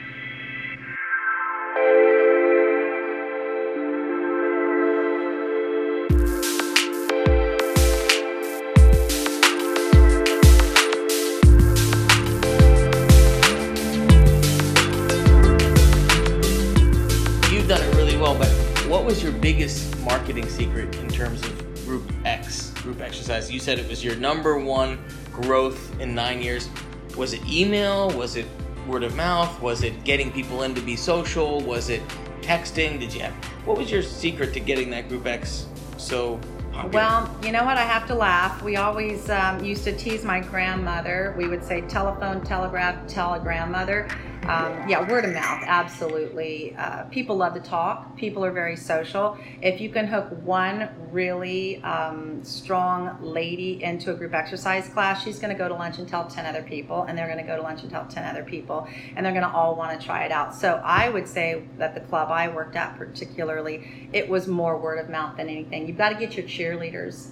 Was 19.17 19.23
your 19.23 19.31
biggest 19.31 19.99
marketing 20.01 20.49
secret 20.49 20.97
in 20.97 21.09
terms 21.09 21.41
of 21.45 21.85
Group 21.87 22.13
X, 22.25 22.71
group 22.83 23.01
exercise? 23.01 23.51
You 23.51 23.61
said 23.61 23.79
it 23.79 23.89
was 23.89 24.05
your 24.05 24.17
number 24.17 24.59
one 24.59 24.99
growth 25.33 25.99
in 26.01 26.13
nine 26.13 26.43
years. 26.43 26.69
Was 27.17 27.33
it 27.33 27.41
email? 27.47 28.11
Was 28.11 28.35
it 28.35 28.47
word 28.87 29.03
of 29.03 29.15
mouth? 29.17 29.61
Was 29.61 29.83
it 29.83 30.05
getting 30.05 30.31
people 30.33 30.63
in 30.63 30.75
to 30.75 30.81
be 30.81 30.97
social? 30.97 31.61
Was 31.61 31.89
it 31.89 32.03
texting? 32.41 32.99
Did 33.01 33.13
you 33.13 33.21
have 33.23 33.35
what 33.65 33.77
was 33.77 33.91
your 33.91 34.03
secret 34.03 34.53
to 34.55 34.61
getting 34.61 34.91
that 34.91 35.09
Group 35.09 35.27
X 35.27 35.67
so 35.97 36.39
popular? 36.73 36.91
Well, 36.91 37.39
you 37.43 37.53
know 37.53 37.65
what? 37.65 37.77
I 37.77 37.83
have 37.83 38.07
to 38.09 38.15
laugh. 38.15 38.63
We 38.63 38.77
always 38.77 39.29
um, 39.29 39.65
used 39.65 39.85
to 39.85 39.97
tease 39.97 40.25
my 40.25 40.41
grandmother. 40.41 41.35
We 41.37 41.49
would 41.49 41.65
say 41.65 41.81
telephone, 41.83 42.45
telegraph, 42.45 43.07
tell 43.09 43.39
grandmother 43.41 44.09
um, 44.49 44.89
yeah, 44.89 45.09
word 45.09 45.25
of 45.25 45.35
mouth, 45.35 45.65
absolutely. 45.67 46.73
Uh, 46.77 47.03
people 47.05 47.37
love 47.37 47.55
to 47.55 47.61
talk. 47.61 48.17
People 48.17 48.45
are 48.45 48.53
very 48.53 48.77
social. 48.77 49.37
If 49.61 49.81
you 49.81 49.91
can 49.91 50.07
hook 50.07 50.29
one 50.45 50.89
really 51.11 51.83
um, 51.83 52.45
strong 52.45 53.19
lady 53.21 53.83
into 53.83 54.13
a 54.13 54.15
group 54.15 54.35
exercise 54.35 54.89
class, 54.89 55.25
she's 55.25 55.41
going 55.41 55.53
to 55.53 55.59
go 55.59 55.67
to 55.67 55.75
lunch 55.75 55.99
and 55.99 56.09
tell 56.09 56.29
10 56.29 56.47
other 56.47 56.63
people, 56.63 57.03
and 57.03 57.19
they're 57.19 57.27
going 57.27 57.45
to 57.45 57.45
go 57.45 57.57
to 57.57 57.63
lunch 57.63 57.83
and 57.83 57.91
tell 57.91 58.07
10 58.07 58.25
other 58.25 58.45
people, 58.45 58.87
and 59.17 59.27
they're 59.27 59.33
going 59.33 59.45
to 59.45 59.51
all 59.51 59.75
want 59.75 59.99
to 59.99 60.07
try 60.07 60.25
it 60.25 60.31
out. 60.31 60.55
So 60.55 60.81
I 60.85 61.09
would 61.09 61.27
say 61.27 61.65
that 61.79 61.95
the 61.95 62.01
club 62.01 62.31
I 62.31 62.47
worked 62.49 62.77
at, 62.77 62.97
particularly, 62.97 64.09
it 64.13 64.29
was 64.29 64.47
more 64.47 64.79
word 64.79 65.01
of 65.01 65.09
mouth 65.09 65.39
than 65.39 65.49
anything. 65.49 65.89
You've 65.89 65.99
got 65.99 66.11
to 66.11 66.15
get 66.15 66.37
your 66.37 66.47
cheerleaders 66.47 67.31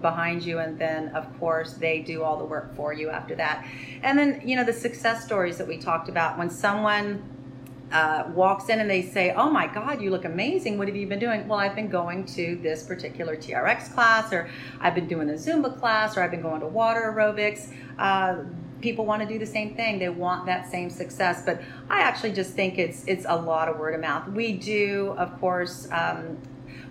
behind 0.00 0.42
you 0.42 0.58
and 0.58 0.78
then 0.78 1.08
of 1.10 1.26
course 1.38 1.74
they 1.74 2.00
do 2.00 2.22
all 2.22 2.38
the 2.38 2.44
work 2.44 2.74
for 2.74 2.92
you 2.92 3.10
after 3.10 3.34
that 3.34 3.66
and 4.02 4.18
then 4.18 4.40
you 4.44 4.56
know 4.56 4.64
the 4.64 4.72
success 4.72 5.24
stories 5.24 5.58
that 5.58 5.66
we 5.66 5.76
talked 5.76 6.08
about 6.08 6.38
when 6.38 6.48
someone 6.48 7.22
uh, 7.92 8.24
walks 8.34 8.68
in 8.70 8.80
and 8.80 8.88
they 8.88 9.02
say, 9.02 9.32
Oh 9.36 9.50
my 9.50 9.66
God, 9.66 10.00
you 10.00 10.10
look 10.10 10.24
amazing. 10.24 10.78
What 10.78 10.88
have 10.88 10.96
you 10.96 11.06
been 11.06 11.18
doing? 11.18 11.46
Well, 11.46 11.58
I've 11.58 11.74
been 11.74 11.90
going 11.90 12.24
to 12.26 12.56
this 12.62 12.82
particular 12.82 13.36
TRX 13.36 13.92
class, 13.92 14.32
or 14.32 14.48
I've 14.80 14.94
been 14.94 15.08
doing 15.08 15.28
a 15.28 15.34
Zumba 15.34 15.78
class, 15.78 16.16
or 16.16 16.22
I've 16.22 16.30
been 16.30 16.42
going 16.42 16.60
to 16.60 16.66
water 16.66 17.12
aerobics. 17.14 17.70
Uh, 17.98 18.44
people 18.80 19.04
want 19.04 19.22
to 19.22 19.28
do 19.28 19.38
the 19.38 19.46
same 19.46 19.74
thing. 19.74 19.98
They 19.98 20.08
want 20.08 20.46
that 20.46 20.70
same 20.70 20.90
success. 20.90 21.42
But 21.44 21.60
I 21.90 22.00
actually 22.00 22.32
just 22.32 22.54
think 22.54 22.78
it's 22.78 23.04
it's 23.06 23.26
a 23.28 23.36
lot 23.36 23.68
of 23.68 23.78
word 23.78 23.94
of 23.94 24.00
mouth. 24.00 24.28
We 24.28 24.54
do, 24.54 25.14
of 25.18 25.38
course, 25.38 25.86
um, 25.92 26.38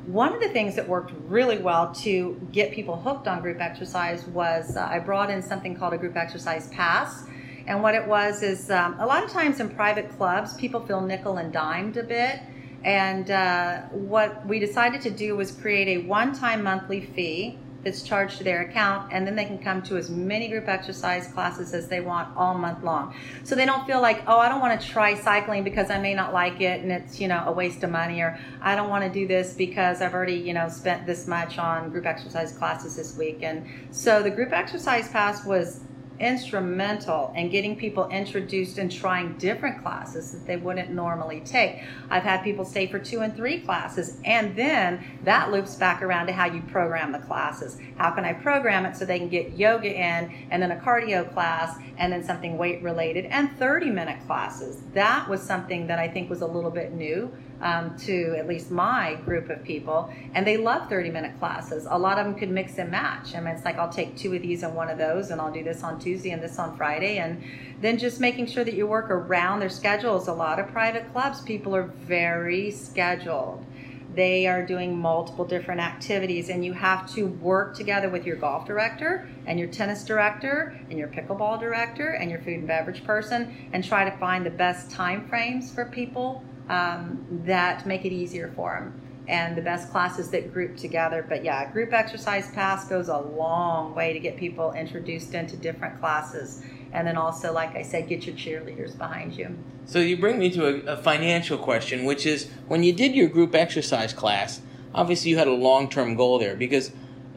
one 0.06 0.34
of 0.34 0.42
the 0.42 0.50
things 0.50 0.76
that 0.76 0.88
worked 0.88 1.14
really 1.28 1.60
well 1.60 1.94
to 1.94 2.40
get 2.52 2.72
people 2.72 2.96
hooked 2.96 3.28
on 3.28 3.42
group 3.42 3.62
exercise 3.62 4.26
was 4.28 4.76
uh, 4.76 4.88
I 4.90 5.00
brought 5.00 5.30
in 5.30 5.42
something 5.42 5.76
called 5.76 5.94
a 5.94 5.98
group 5.98 6.16
exercise 6.16 6.68
pass. 6.70 7.24
And 7.68 7.84
what 7.84 7.94
it 7.94 8.08
was 8.08 8.42
is 8.42 8.72
um, 8.72 9.00
a 9.00 9.06
lot 9.06 9.24
of 9.24 9.30
times 9.30 9.60
in 9.60 9.70
private 9.70 10.10
clubs, 10.18 10.56
people 10.56 10.86
feel 10.86 11.02
nickel 11.02 11.38
and 11.38 11.54
dimed 11.54 11.98
a 11.98 12.04
bit. 12.04 12.40
And 12.84 13.30
uh, 13.30 13.82
what 13.92 14.46
we 14.48 14.60
decided 14.60 15.02
to 15.02 15.12
do 15.12 15.36
was 15.36 15.52
create 15.52 15.88
a 15.88 16.08
one 16.08 16.34
time 16.34 16.64
monthly 16.64 17.02
fee 17.02 17.60
that's 17.84 18.04
charged 18.04 18.38
to 18.38 18.44
their 18.44 18.62
account, 18.62 19.12
and 19.12 19.26
then 19.26 19.36
they 19.36 19.46
can 19.46 19.58
come 19.58 19.82
to 19.84 19.98
as 19.98 20.10
many 20.10 20.48
group 20.48 20.67
exercise 20.67 21.28
classes 21.28 21.74
as 21.74 21.88
they 21.88 22.00
want 22.00 22.36
all 22.38 22.54
month 22.54 22.84
long. 22.84 23.13
So 23.44 23.56
they 23.56 23.65
don't 23.65 23.86
feel 23.88 24.02
like, 24.02 24.24
oh, 24.28 24.38
I 24.38 24.50
don't 24.50 24.60
want 24.60 24.80
to 24.80 24.88
try 24.88 25.15
cycling 25.15 25.63
because 25.63 25.89
I 25.89 26.00
may 26.00 26.13
not 26.13 26.34
like 26.34 26.62
it 26.62 26.82
and 26.82 26.91
it's, 26.91 27.20
you 27.20 27.28
know, 27.28 27.44
a 27.46 27.52
waste 27.52 27.84
of 27.84 27.89
money, 27.89 28.22
or 28.22 28.39
I 28.62 28.76
don't 28.76 28.89
want 28.89 29.04
to 29.04 29.10
do 29.10 29.28
this 29.28 29.54
because 29.54 30.02
I've 30.02 30.13
already, 30.13 30.36
you 30.36 30.54
know, 30.54 30.70
spent 30.70 31.06
this 31.06 31.28
much 31.28 31.58
on 31.58 31.89
group 31.89 32.06
exercise 32.06 32.52
classes 32.52 32.96
this 32.96 33.17
week. 33.17 33.39
And 33.41 33.65
so 33.91 34.22
the 34.22 34.32
group 34.32 34.52
exercise 34.52 35.10
pass 35.10 35.46
was 35.46 35.82
instrumental 36.21 37.34
in 37.36 37.49
getting 37.49 37.75
people 37.75 38.07
introduced 38.10 38.77
and 38.77 38.91
trying 38.91 39.34
different 39.38 39.81
classes 39.81 40.31
that 40.31 40.45
they 40.45 40.55
wouldn't 40.55 40.91
normally 40.91 41.41
take. 41.41 41.81
I've 42.10 42.23
had 42.23 42.43
people 42.43 42.63
stay 42.63 42.88
for 42.88 42.99
two 42.99 43.21
and 43.21 43.36
three 43.36 43.60
classes, 43.60 44.17
and 44.23 44.55
then 44.55 45.03
that 45.23 45.51
loops 45.51 45.75
back 45.75 46.01
around 46.01 46.27
to 46.27 46.34
how 46.34 46.45
you 46.45 46.62
program 46.62 47.12
the 47.12 47.19
classes. 47.19 47.77
How 47.97 48.12
can 48.12 48.23
I 48.23 48.34
program 48.34 48.86
it 48.86 48.95
so 48.95 49.03
they 49.03 49.19
can 49.19 49.29
get 49.29 49.57
yoga 49.57 49.91
in, 49.91 50.31
and 50.51 50.62
then 50.62 50.71
a 50.71 50.77
cardio 50.77 51.31
class, 51.34 51.77
and 51.97 52.13
then 52.13 52.23
something 52.23 52.57
weight 52.57 52.81
related, 52.84 53.25
and 53.25 53.51
30 53.57 53.89
minute 53.89 54.25
classes? 54.27 54.84
That 54.93 55.27
was 55.27 55.41
something 55.41 55.88
that 55.88 55.99
I 55.99 56.07
think 56.07 56.29
was 56.29 56.41
a 56.41 56.47
little 56.47 56.71
bit 56.71 56.93
new 56.93 57.31
um, 57.62 57.95
to 57.99 58.36
at 58.38 58.47
least 58.47 58.71
my 58.71 59.15
group 59.25 59.49
of 59.49 59.63
people, 59.63 60.13
and 60.34 60.45
they 60.45 60.57
love 60.57 60.88
30 60.89 61.10
minute 61.10 61.38
classes. 61.39 61.88
A 61.89 61.97
lot 61.97 62.19
of 62.19 62.25
them 62.25 62.36
could 62.36 62.49
mix 62.49 62.77
and 62.77 62.91
match. 62.91 63.36
I 63.36 63.39
mean, 63.39 63.55
it's 63.55 63.65
like 63.65 63.77
I'll 63.77 63.91
take 63.91 64.15
two 64.17 64.34
of 64.34 64.41
these 64.41 64.63
and 64.63 64.75
one 64.75 64.89
of 64.89 64.97
those, 64.97 65.31
and 65.31 65.41
I'll 65.41 65.51
do 65.51 65.63
this 65.63 65.84
on 65.84 65.99
Tuesday 65.99 66.11
and 66.12 66.41
this 66.41 66.60
on 66.60 66.76
Friday, 66.76 67.17
and 67.17 67.41
then 67.80 67.97
just 67.97 68.19
making 68.19 68.47
sure 68.47 68.63
that 68.63 68.74
you 68.74 68.86
work 68.86 69.10
around 69.10 69.60
their 69.60 69.69
schedules. 69.69 70.28
A 70.28 70.34
lot 70.34 70.60
of 70.60 70.67
private 70.67 71.12
clubs, 71.12 71.41
people 71.41 71.76
are 71.76 71.84
very 71.84 72.69
scheduled. 72.71 73.65
They 74.13 74.45
are 74.45 74.65
doing 74.65 74.97
multiple 74.97 75.45
different 75.45 75.80
activities, 75.80 76.50
and 76.50 76.65
you 76.65 76.74
have 76.74 77.10
to 77.13 77.28
work 77.28 77.76
together 77.76 78.10
with 78.10 78.26
your 78.26 78.36
golf 78.36 78.65
director 78.65 79.30
and 79.45 79.58
your 79.58 79.69
tennis 79.69 80.04
director 80.04 80.78
and 80.89 81.00
your 81.00 81.08
pickleball 81.08 81.60
director 81.60 82.10
and 82.10 82.30
your 82.30 82.39
food 82.41 82.56
and 82.56 82.67
beverage 82.67 83.06
person 83.06 83.69
and 83.71 83.84
try 83.84 84.04
to 84.04 84.15
find 84.17 84.45
the 84.45 84.52
best 84.52 84.91
time 84.91 85.28
frames 85.30 85.74
for 85.74 85.86
people 85.86 86.43
um, 86.67 87.26
that 87.45 87.86
make 87.86 88.04
it 88.04 88.12
easier 88.12 88.52
for 88.56 88.74
them 88.74 89.02
and 89.27 89.55
the 89.55 89.62
best 89.62 89.91
classes 89.91 90.29
that 90.31 90.51
group 90.51 90.77
together. 90.77 91.25
But 91.27 91.43
yeah, 91.43 91.71
group 91.71 91.93
exercise 91.93 92.51
pass 92.51 92.88
goes 92.88 93.07
a 93.07 93.17
long 93.17 93.93
way 93.95 94.13
to 94.13 94.19
get 94.19 94.38
people 94.38 94.73
introduced 94.73 95.34
into 95.34 95.55
different 95.55 95.99
classes. 95.99 96.63
And 96.93 97.07
then 97.07 97.17
also, 97.17 97.53
like 97.53 97.75
I 97.75 97.84
said, 97.84 98.10
get 98.10 98.25
your 98.25 98.36
cheerleaders 98.36 98.97
behind 98.97 99.38
you. 99.38 99.57
So 99.86 99.99
you 99.99 100.17
bring 100.17 100.39
me 100.39 100.49
to 100.51 100.67
a, 100.67 100.93
a 100.93 100.97
financial 100.97 101.57
question, 101.57 102.05
which 102.05 102.25
is 102.25 102.49
when 102.67 102.84
you 102.84 102.93
did 102.93 103.15
your 103.15 103.29
group 103.29 103.55
exercise 103.55 104.13
class, 104.13 104.62
obviously 104.93 105.31
you 105.31 105.38
had 105.38 105.47
a 105.47 105.53
long 105.53 105.89
term 105.89 106.15
goal 106.15 106.39
there 106.39 106.55
because, 106.55 106.91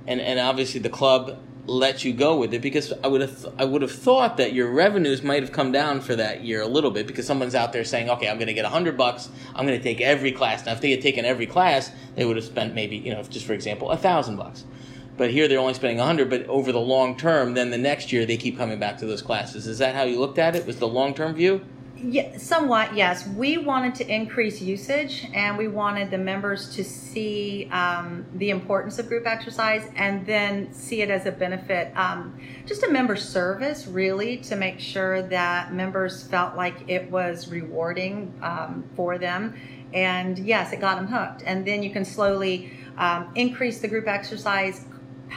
and, 0.07 0.21
and 0.21 0.41
obviously 0.41 0.81
the 0.81 0.91
club 0.91 1.39
let 1.67 2.05
you 2.05 2.13
go 2.13 2.37
with 2.37 2.53
it 2.53 2.61
because 2.61 2.93
I 3.03 3.07
would 3.07 3.21
have 3.21 3.47
I 3.59 3.65
would 3.65 3.83
have 3.83 3.93
thought 3.93 4.37
that 4.37 4.53
your 4.53 4.71
revenues 4.71 5.23
might 5.23 5.43
have 5.43 5.53
come 5.53 5.73
down 5.73 6.01
for 6.01 6.15
that 6.17 6.45
year 6.45 6.61
a 6.61 6.67
little 6.67 6.91
bit 6.91 7.07
because 7.07 7.27
someone's 7.27 7.55
out 7.55 7.73
there 7.73 7.85
saying, 7.85 8.11
okay, 8.11 8.29
I'm 8.29 8.37
going 8.37 8.49
to 8.49 8.55
get 8.55 8.65
a 8.65 8.71
hundred 8.71 8.97
bucks, 8.97 9.31
I'm 9.55 9.67
going 9.67 9.79
to 9.79 9.83
take 9.83 10.01
every 10.01 10.33
class. 10.33 10.67
Now, 10.67 10.73
if 10.73 10.81
they 10.81 10.91
had 10.91 11.01
taken 11.01 11.25
every 11.25 11.47
class, 11.47 11.91
they 12.17 12.25
would 12.25 12.37
have 12.37 12.45
spent 12.45 12.75
maybe 12.75 12.97
you 12.97 13.13
know 13.15 13.23
just 13.23 13.47
for 13.47 13.55
example 13.55 13.91
a 13.91 13.97
thousand 13.97 14.37
bucks. 14.37 14.65
But 15.17 15.31
here 15.31 15.47
they're 15.47 15.61
only 15.61 15.75
spending 15.75 16.01
a 16.01 16.05
hundred. 16.05 16.29
But 16.29 16.47
over 16.47 16.73
the 16.73 16.81
long 16.81 17.17
term, 17.17 17.55
then 17.55 17.71
the 17.71 17.79
next 17.79 18.13
year 18.13 18.27
they 18.27 18.37
keep 18.37 18.59
coming 18.59 18.79
back 18.79 18.99
to 18.99 19.07
those 19.07 19.23
classes. 19.23 19.67
Is 19.67 19.79
that 19.79 19.95
how 19.95 20.03
you 20.03 20.19
looked 20.19 20.39
at 20.39 20.57
it? 20.57 20.67
Was 20.67 20.79
the 20.79 20.89
long 20.89 21.15
term 21.15 21.35
view? 21.35 21.65
Yeah, 22.07 22.37
somewhat, 22.37 22.95
yes. 22.95 23.27
We 23.27 23.57
wanted 23.57 23.95
to 23.95 24.15
increase 24.15 24.61
usage 24.61 25.27
and 25.33 25.57
we 25.57 25.69
wanted 25.69 26.11
the 26.11 26.19
members 26.19 26.69
to 26.75 26.85
see 26.85 27.67
um, 27.73 28.27
the 28.35 28.51
importance 28.51 28.99
of 28.99 29.09
group 29.09 29.27
exercise 29.27 29.89
and 29.97 30.27
then 30.27 30.71
see 30.75 31.01
it 31.01 31.09
as 31.09 31.25
a 31.25 31.33
benefit. 31.33 31.97
Um, 31.97 32.39
just 32.67 32.83
a 32.83 32.91
member 32.91 33.17
service, 33.17 33.87
really, 33.87 34.37
to 34.39 34.55
make 34.55 34.81
sure 34.81 35.23
that 35.23 35.73
members 35.73 36.25
felt 36.25 36.57
like 36.57 36.75
it 36.89 37.11
was 37.11 37.49
rewarding 37.49 38.35
um, 38.43 38.85
for 38.95 39.17
them. 39.17 39.55
And 39.95 40.39
yes, 40.39 40.75
it 40.75 40.81
got 40.81 40.97
them 40.97 41.07
hooked. 41.07 41.43
And 41.47 41.67
then 41.67 41.83
you 41.83 41.91
can 41.91 42.05
slowly 42.05 42.71
um, 42.99 43.31
increase 43.35 43.81
the 43.81 43.89
group 43.89 44.09
exercise 44.09 44.85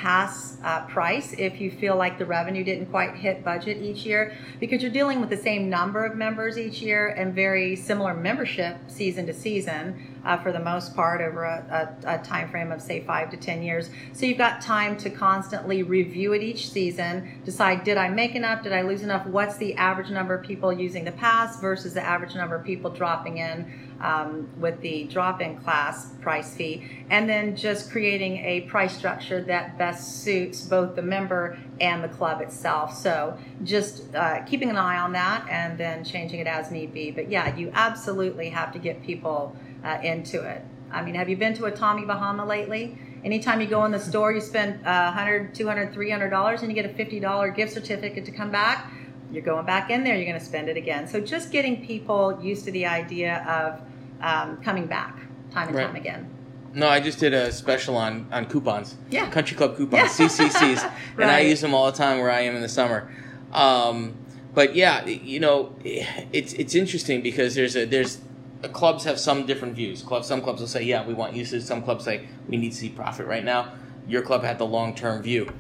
pass 0.02 0.58
uh, 0.64 0.86
price 0.86 1.34
if 1.40 1.60
you 1.60 1.72
feel 1.72 1.96
like 1.96 2.20
the 2.20 2.26
revenue 2.26 2.64
didn't 2.64 2.86
quite 2.86 3.16
hit 3.16 3.44
budget 3.44 3.82
each 3.82 4.06
year 4.06 4.38
because 4.60 4.80
you're 4.80 4.92
dealing 4.92 5.20
with 5.20 5.30
the 5.32 5.38
same 5.38 5.72
number 5.72 6.06
of 6.06 6.16
members 6.16 6.56
each 6.56 6.84
year 6.84 7.08
and 7.18 7.34
very 7.34 7.76
similar 7.76 8.14
membership 8.14 8.78
season 8.88 9.26
to 9.26 9.34
season 9.34 10.17
uh, 10.26 10.38
for 10.38 10.52
the 10.52 10.60
most 10.60 10.96
part 10.96 11.22
over 11.22 11.44
a, 11.44 11.96
a, 12.06 12.16
a, 12.16 12.18
time 12.24 12.50
frame 12.50 12.72
of 12.72 12.82
say 12.82 13.02
five 13.02 13.30
to 13.30 13.38
ten 13.38 13.62
years 13.62 13.90
so 14.14 14.26
you've 14.26 14.38
got 14.38 14.62
time 14.62 14.98
to 14.98 15.10
constantly 15.10 15.84
review 15.84 16.34
it 16.34 16.42
each 16.42 16.70
season 16.70 17.40
decide 17.46 17.84
did 17.84 17.98
i 17.98 18.08
make 18.08 18.36
enough 18.36 18.64
did 18.64 18.74
i 18.74 18.82
lose 18.82 19.02
enough 19.02 19.26
what's 19.28 19.58
the 19.58 19.76
average 19.76 20.10
number 20.10 20.34
of 20.34 20.44
people 20.44 20.72
using 20.74 21.04
the 21.04 21.12
pass 21.14 21.60
versus 21.60 21.94
the 21.94 22.02
average 22.02 22.36
number 22.36 22.56
of 22.56 22.64
people 22.64 22.90
dropping 22.90 23.38
in 23.38 23.72
um, 24.02 24.48
with 24.60 24.80
the 24.82 25.06
drop-in 25.06 25.58
class 25.58 26.12
price 26.22 26.54
fee, 26.56 26.88
and 27.10 27.28
then 27.28 27.56
just 27.56 27.92
creating 27.92 28.38
a 28.38 28.62
price 28.62 28.96
structure 28.96 29.42
that 29.44 29.78
best 29.78 30.24
suits 30.24 30.62
both 30.62 30.96
the 30.96 31.02
member 31.02 31.58
and 31.80 32.04
the 32.04 32.08
club 32.08 32.42
itself. 32.42 32.96
So 32.96 33.38
just 33.64 34.14
uh, 34.16 34.44
keeping 34.44 34.70
an 34.70 34.78
eye 34.78 34.98
on 34.98 35.14
that, 35.14 35.48
and 35.50 35.78
then 35.78 36.04
changing 36.04 36.40
it 36.40 36.48
as 36.48 36.72
need 36.72 36.94
be. 36.94 37.12
But 37.12 37.30
yeah, 37.30 37.56
you 37.56 37.72
absolutely 37.74 38.50
have 38.50 38.72
to 38.74 38.80
get 38.80 39.04
people 39.04 39.56
uh, 39.84 40.00
into 40.04 40.42
it. 40.42 40.64
I 40.92 41.04
mean, 41.04 41.16
have 41.16 41.30
you 41.30 41.38
been 41.38 41.54
to 41.56 41.66
a 41.66 41.72
Tommy 41.72 42.06
Bahama 42.06 42.46
lately? 42.46 42.98
Anytime 43.24 43.60
you 43.60 43.68
go 43.68 43.84
in 43.86 43.92
the 43.92 44.00
store, 44.00 44.32
you 44.32 44.40
spend 44.40 44.86
uh, 44.86 45.12
100 45.14 45.54
200 45.54 45.94
$300 45.94 46.62
and 46.62 46.70
you 46.70 46.82
get 46.82 46.86
a 46.86 46.94
$50 47.06 47.56
gift 47.56 47.74
certificate 47.74 48.26
to 48.26 48.32
come 48.32 48.52
back 48.52 48.92
you're 49.32 49.44
going 49.44 49.66
back 49.66 49.90
in 49.90 50.04
there, 50.04 50.16
you're 50.16 50.26
going 50.26 50.40
to 50.40 50.46
spend 50.46 50.70
it 50.70 50.78
again. 50.78 51.08
So 51.08 51.20
just 51.20 51.52
getting 51.52 51.86
people 51.86 52.40
used 52.42 52.66
to 52.66 52.72
the 52.72 52.86
idea 52.86 53.44
of 53.44 53.82
um, 54.22 54.58
coming 54.64 54.88
back 54.88 55.20
time 55.52 55.68
and 55.68 55.78
right. 55.78 55.88
time 55.88 55.96
again. 55.96 56.30
No, 56.74 56.88
I 56.88 57.00
just 57.00 57.20
did 57.20 57.34
a 57.34 57.52
special 57.52 57.96
on, 57.98 58.28
on 58.32 58.46
coupons. 58.46 58.96
Yeah. 59.10 59.30
Country 59.30 59.58
Club 59.58 59.76
coupons, 59.76 60.20
yeah. 60.20 60.28
CCCs. 60.28 60.84
right. 60.84 60.92
And 61.18 61.32
I 61.32 61.40
use 61.42 61.62
them 61.62 61.74
all 61.74 61.86
the 61.88 61.98
time 61.98 62.20
where 62.20 62.32
I 62.32 62.42
am 62.42 62.56
in 62.56 62.62
the 62.62 62.70
summer. 62.70 63.12
Um, 63.52 64.16
but 64.54 64.76
yeah, 64.76 65.06
you 65.06 65.40
know, 65.40 65.76
it's 65.84 66.54
it's 66.54 66.74
interesting 66.74 67.22
because 67.22 67.54
there's 67.56 67.76
a 67.76 67.86
there's 67.86 68.20
clubs 68.64 69.04
have 69.04 69.20
some 69.20 69.46
different 69.46 69.76
views. 69.76 70.02
Clubs, 70.02 70.28
some 70.28 70.42
clubs 70.42 70.62
will 70.62 70.68
say, 70.68 70.84
yeah, 70.84 71.06
we 71.06 71.14
want 71.14 71.36
usage. 71.36 71.64
Some 71.64 71.84
clubs 71.84 72.06
say 72.06 72.28
we 72.48 72.58
need 72.58 72.72
to 72.72 72.78
see 72.78 72.90
profit 72.90 73.28
right 73.28 73.44
now. 73.44 73.74
Your 74.08 74.22
club 74.22 74.44
had 74.44 74.58
the 74.58 74.66
long 74.66 74.96
term 74.96 75.22
view. 75.22 75.52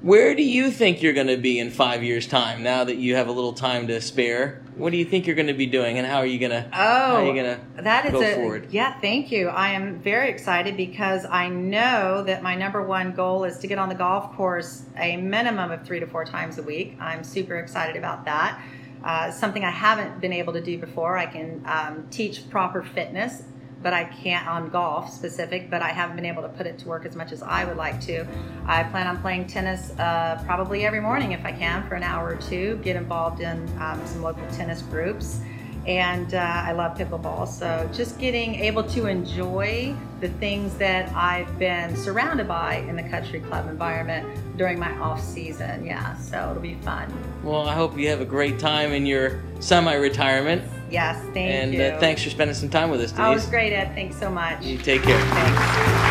Where 0.00 0.36
do 0.36 0.44
you 0.44 0.70
think 0.70 1.02
you're 1.02 1.12
going 1.12 1.26
to 1.26 1.36
be 1.36 1.58
in 1.58 1.70
five 1.70 2.04
years' 2.04 2.28
time? 2.28 2.62
Now 2.62 2.84
that 2.84 2.98
you 2.98 3.16
have 3.16 3.26
a 3.26 3.32
little 3.32 3.52
time 3.52 3.88
to 3.88 4.00
spare, 4.00 4.62
what 4.76 4.90
do 4.90 4.96
you 4.96 5.04
think 5.04 5.26
you're 5.26 5.34
going 5.34 5.48
to 5.48 5.54
be 5.54 5.66
doing, 5.66 5.98
and 5.98 6.06
how 6.06 6.18
are 6.18 6.26
you 6.26 6.38
going 6.38 6.52
to? 6.52 6.64
Oh, 6.66 6.70
how 6.72 7.16
are 7.16 7.24
you 7.24 7.30
oh, 7.30 7.34
going 7.34 7.58
to 7.76 7.82
that 7.82 8.06
is 8.06 8.12
go 8.12 8.22
a, 8.22 8.34
forward? 8.34 8.68
Yeah, 8.70 9.00
thank 9.00 9.32
you. 9.32 9.48
I 9.48 9.70
am 9.70 9.98
very 9.98 10.30
excited 10.30 10.76
because 10.76 11.26
I 11.28 11.48
know 11.48 12.22
that 12.22 12.44
my 12.44 12.54
number 12.54 12.80
one 12.80 13.12
goal 13.12 13.42
is 13.42 13.58
to 13.58 13.66
get 13.66 13.78
on 13.78 13.88
the 13.88 13.96
golf 13.96 14.32
course 14.36 14.84
a 14.96 15.16
minimum 15.16 15.72
of 15.72 15.84
three 15.84 15.98
to 15.98 16.06
four 16.06 16.24
times 16.24 16.58
a 16.58 16.62
week. 16.62 16.96
I'm 17.00 17.24
super 17.24 17.56
excited 17.56 17.96
about 17.96 18.24
that. 18.26 18.62
Uh, 19.04 19.30
something 19.30 19.64
I 19.64 19.70
haven't 19.70 20.20
been 20.20 20.32
able 20.32 20.52
to 20.52 20.60
do 20.60 20.78
before. 20.78 21.16
I 21.16 21.26
can 21.26 21.62
um, 21.66 22.06
teach 22.10 22.48
proper 22.50 22.82
fitness 22.82 23.42
but 23.82 23.92
I 23.92 24.04
can't 24.04 24.46
on 24.46 24.70
golf 24.70 25.12
specific, 25.12 25.70
but 25.70 25.82
I 25.82 25.90
haven't 25.90 26.16
been 26.16 26.26
able 26.26 26.42
to 26.42 26.48
put 26.48 26.66
it 26.66 26.78
to 26.78 26.88
work 26.88 27.06
as 27.06 27.14
much 27.14 27.32
as 27.32 27.42
I 27.42 27.64
would 27.64 27.76
like 27.76 28.00
to. 28.02 28.26
I 28.66 28.82
plan 28.84 29.06
on 29.06 29.20
playing 29.20 29.46
tennis 29.46 29.90
uh, 29.98 30.42
probably 30.44 30.84
every 30.84 31.00
morning 31.00 31.32
if 31.32 31.44
I 31.44 31.52
can 31.52 31.86
for 31.88 31.94
an 31.94 32.02
hour 32.02 32.30
or 32.30 32.36
two, 32.36 32.80
get 32.82 32.96
involved 32.96 33.40
in 33.40 33.68
um, 33.80 34.04
some 34.06 34.22
local 34.22 34.46
tennis 34.48 34.82
groups 34.82 35.40
and 35.86 36.34
uh, 36.34 36.38
I 36.38 36.72
love 36.72 36.96
pickleball. 36.96 37.48
So 37.48 37.88
just 37.92 38.18
getting 38.18 38.56
able 38.56 38.82
to 38.84 39.06
enjoy 39.06 39.94
the 40.20 40.28
things 40.28 40.74
that 40.74 41.14
I've 41.14 41.58
been 41.58 41.96
surrounded 41.96 42.48
by 42.48 42.76
in 42.88 42.96
the 42.96 43.02
country 43.04 43.40
club 43.40 43.68
environment 43.68 44.26
during 44.56 44.78
my 44.78 44.92
off 44.98 45.22
season. 45.22 45.84
Yeah, 45.84 46.16
so 46.18 46.50
it'll 46.50 46.62
be 46.62 46.74
fun. 46.76 47.12
Well, 47.42 47.68
I 47.68 47.74
hope 47.74 47.96
you 47.96 48.08
have 48.08 48.20
a 48.20 48.26
great 48.26 48.58
time 48.58 48.92
in 48.92 49.06
your 49.06 49.42
semi-retirement. 49.60 50.62
Yes, 50.90 51.22
thank 51.34 51.36
and, 51.36 51.72
you. 51.74 51.82
And 51.82 51.96
uh, 51.96 52.00
thanks 52.00 52.22
for 52.22 52.30
spending 52.30 52.54
some 52.54 52.68
time 52.68 52.90
with 52.90 53.00
us, 53.00 53.12
Denise. 53.12 53.26
Oh, 53.26 53.32
it 53.32 53.34
was 53.34 53.46
great, 53.46 53.72
Ed. 53.72 53.94
Thanks 53.94 54.16
so 54.16 54.30
much. 54.30 54.64
You 54.64 54.78
take 54.78 55.02
care. 55.02 55.20
Thanks. 55.20 56.08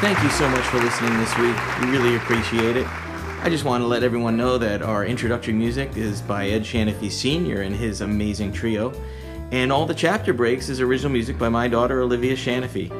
Thank 0.00 0.22
you 0.22 0.30
so 0.30 0.48
much 0.48 0.62
for 0.66 0.78
listening 0.78 1.18
this 1.18 1.36
week. 1.38 1.56
We 1.80 1.90
really 1.90 2.16
appreciate 2.16 2.76
it. 2.76 2.86
I 3.40 3.50
just 3.50 3.64
want 3.64 3.82
to 3.82 3.86
let 3.86 4.02
everyone 4.02 4.36
know 4.36 4.58
that 4.58 4.82
our 4.82 5.06
introductory 5.06 5.54
music 5.54 5.96
is 5.96 6.20
by 6.20 6.48
Ed 6.48 6.62
Shanafy 6.62 7.10
Sr. 7.10 7.62
and 7.62 7.74
his 7.74 8.00
amazing 8.00 8.52
trio, 8.52 8.92
and 9.52 9.70
all 9.70 9.86
the 9.86 9.94
chapter 9.94 10.34
breaks 10.34 10.68
is 10.68 10.80
original 10.80 11.12
music 11.12 11.38
by 11.38 11.48
my 11.48 11.68
daughter 11.68 12.02
Olivia 12.02 12.34
Shanafy. 12.34 12.90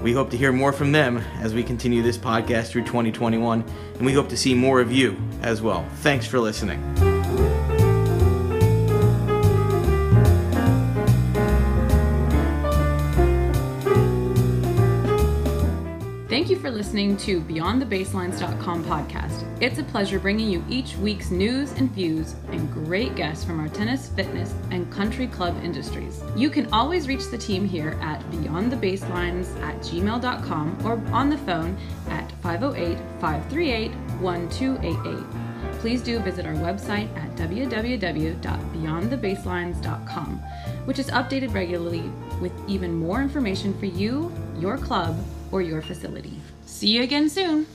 We 0.00 0.12
hope 0.12 0.30
to 0.30 0.36
hear 0.36 0.52
more 0.52 0.72
from 0.72 0.92
them 0.92 1.18
as 1.40 1.54
we 1.54 1.64
continue 1.64 2.02
this 2.02 2.16
podcast 2.16 2.68
through 2.68 2.84
2021, 2.84 3.64
and 3.94 4.06
we 4.06 4.12
hope 4.12 4.28
to 4.28 4.36
see 4.36 4.54
more 4.54 4.80
of 4.80 4.92
you 4.92 5.20
as 5.42 5.60
well. 5.60 5.84
Thanks 5.96 6.24
for 6.24 6.38
listening. 6.38 6.80
Listening 16.80 17.14
to 17.14 17.42
BeyondTheBaselines.com 17.42 18.84
podcast. 18.86 19.44
It's 19.60 19.78
a 19.78 19.82
pleasure 19.82 20.18
bringing 20.18 20.48
you 20.48 20.64
each 20.66 20.96
week's 20.96 21.30
news 21.30 21.72
and 21.72 21.92
views 21.92 22.34
and 22.52 22.72
great 22.72 23.14
guests 23.16 23.44
from 23.44 23.60
our 23.60 23.68
tennis, 23.68 24.08
fitness, 24.08 24.54
and 24.70 24.90
country 24.90 25.26
club 25.26 25.62
industries. 25.62 26.22
You 26.34 26.48
can 26.48 26.72
always 26.72 27.06
reach 27.06 27.30
the 27.30 27.36
team 27.36 27.68
here 27.68 27.98
at 28.00 28.22
BeyondTheBaselines 28.30 29.60
at 29.60 29.76
gmail.com 29.80 30.78
or 30.82 30.92
on 31.12 31.28
the 31.28 31.36
phone 31.36 31.76
at 32.08 32.32
508 32.40 32.96
538 33.20 33.90
1288 34.22 35.50
please 35.80 36.02
do 36.02 36.18
visit 36.18 36.46
our 36.46 36.54
website 36.54 37.14
at 37.16 37.36
www.beyondthebaselines.com, 37.36 40.28
which 40.84 40.98
is 40.98 41.06
updated 41.10 41.54
regularly 41.54 42.10
with 42.40 42.52
even 42.68 42.92
more 42.94 43.22
information 43.22 43.72
for 43.78 43.86
you, 43.86 44.32
your 44.58 44.76
club, 44.76 45.16
or 45.52 45.62
your 45.62 45.80
facility. 45.82 46.39
See 46.70 46.88
you 46.88 47.02
again 47.02 47.28
soon. 47.28 47.66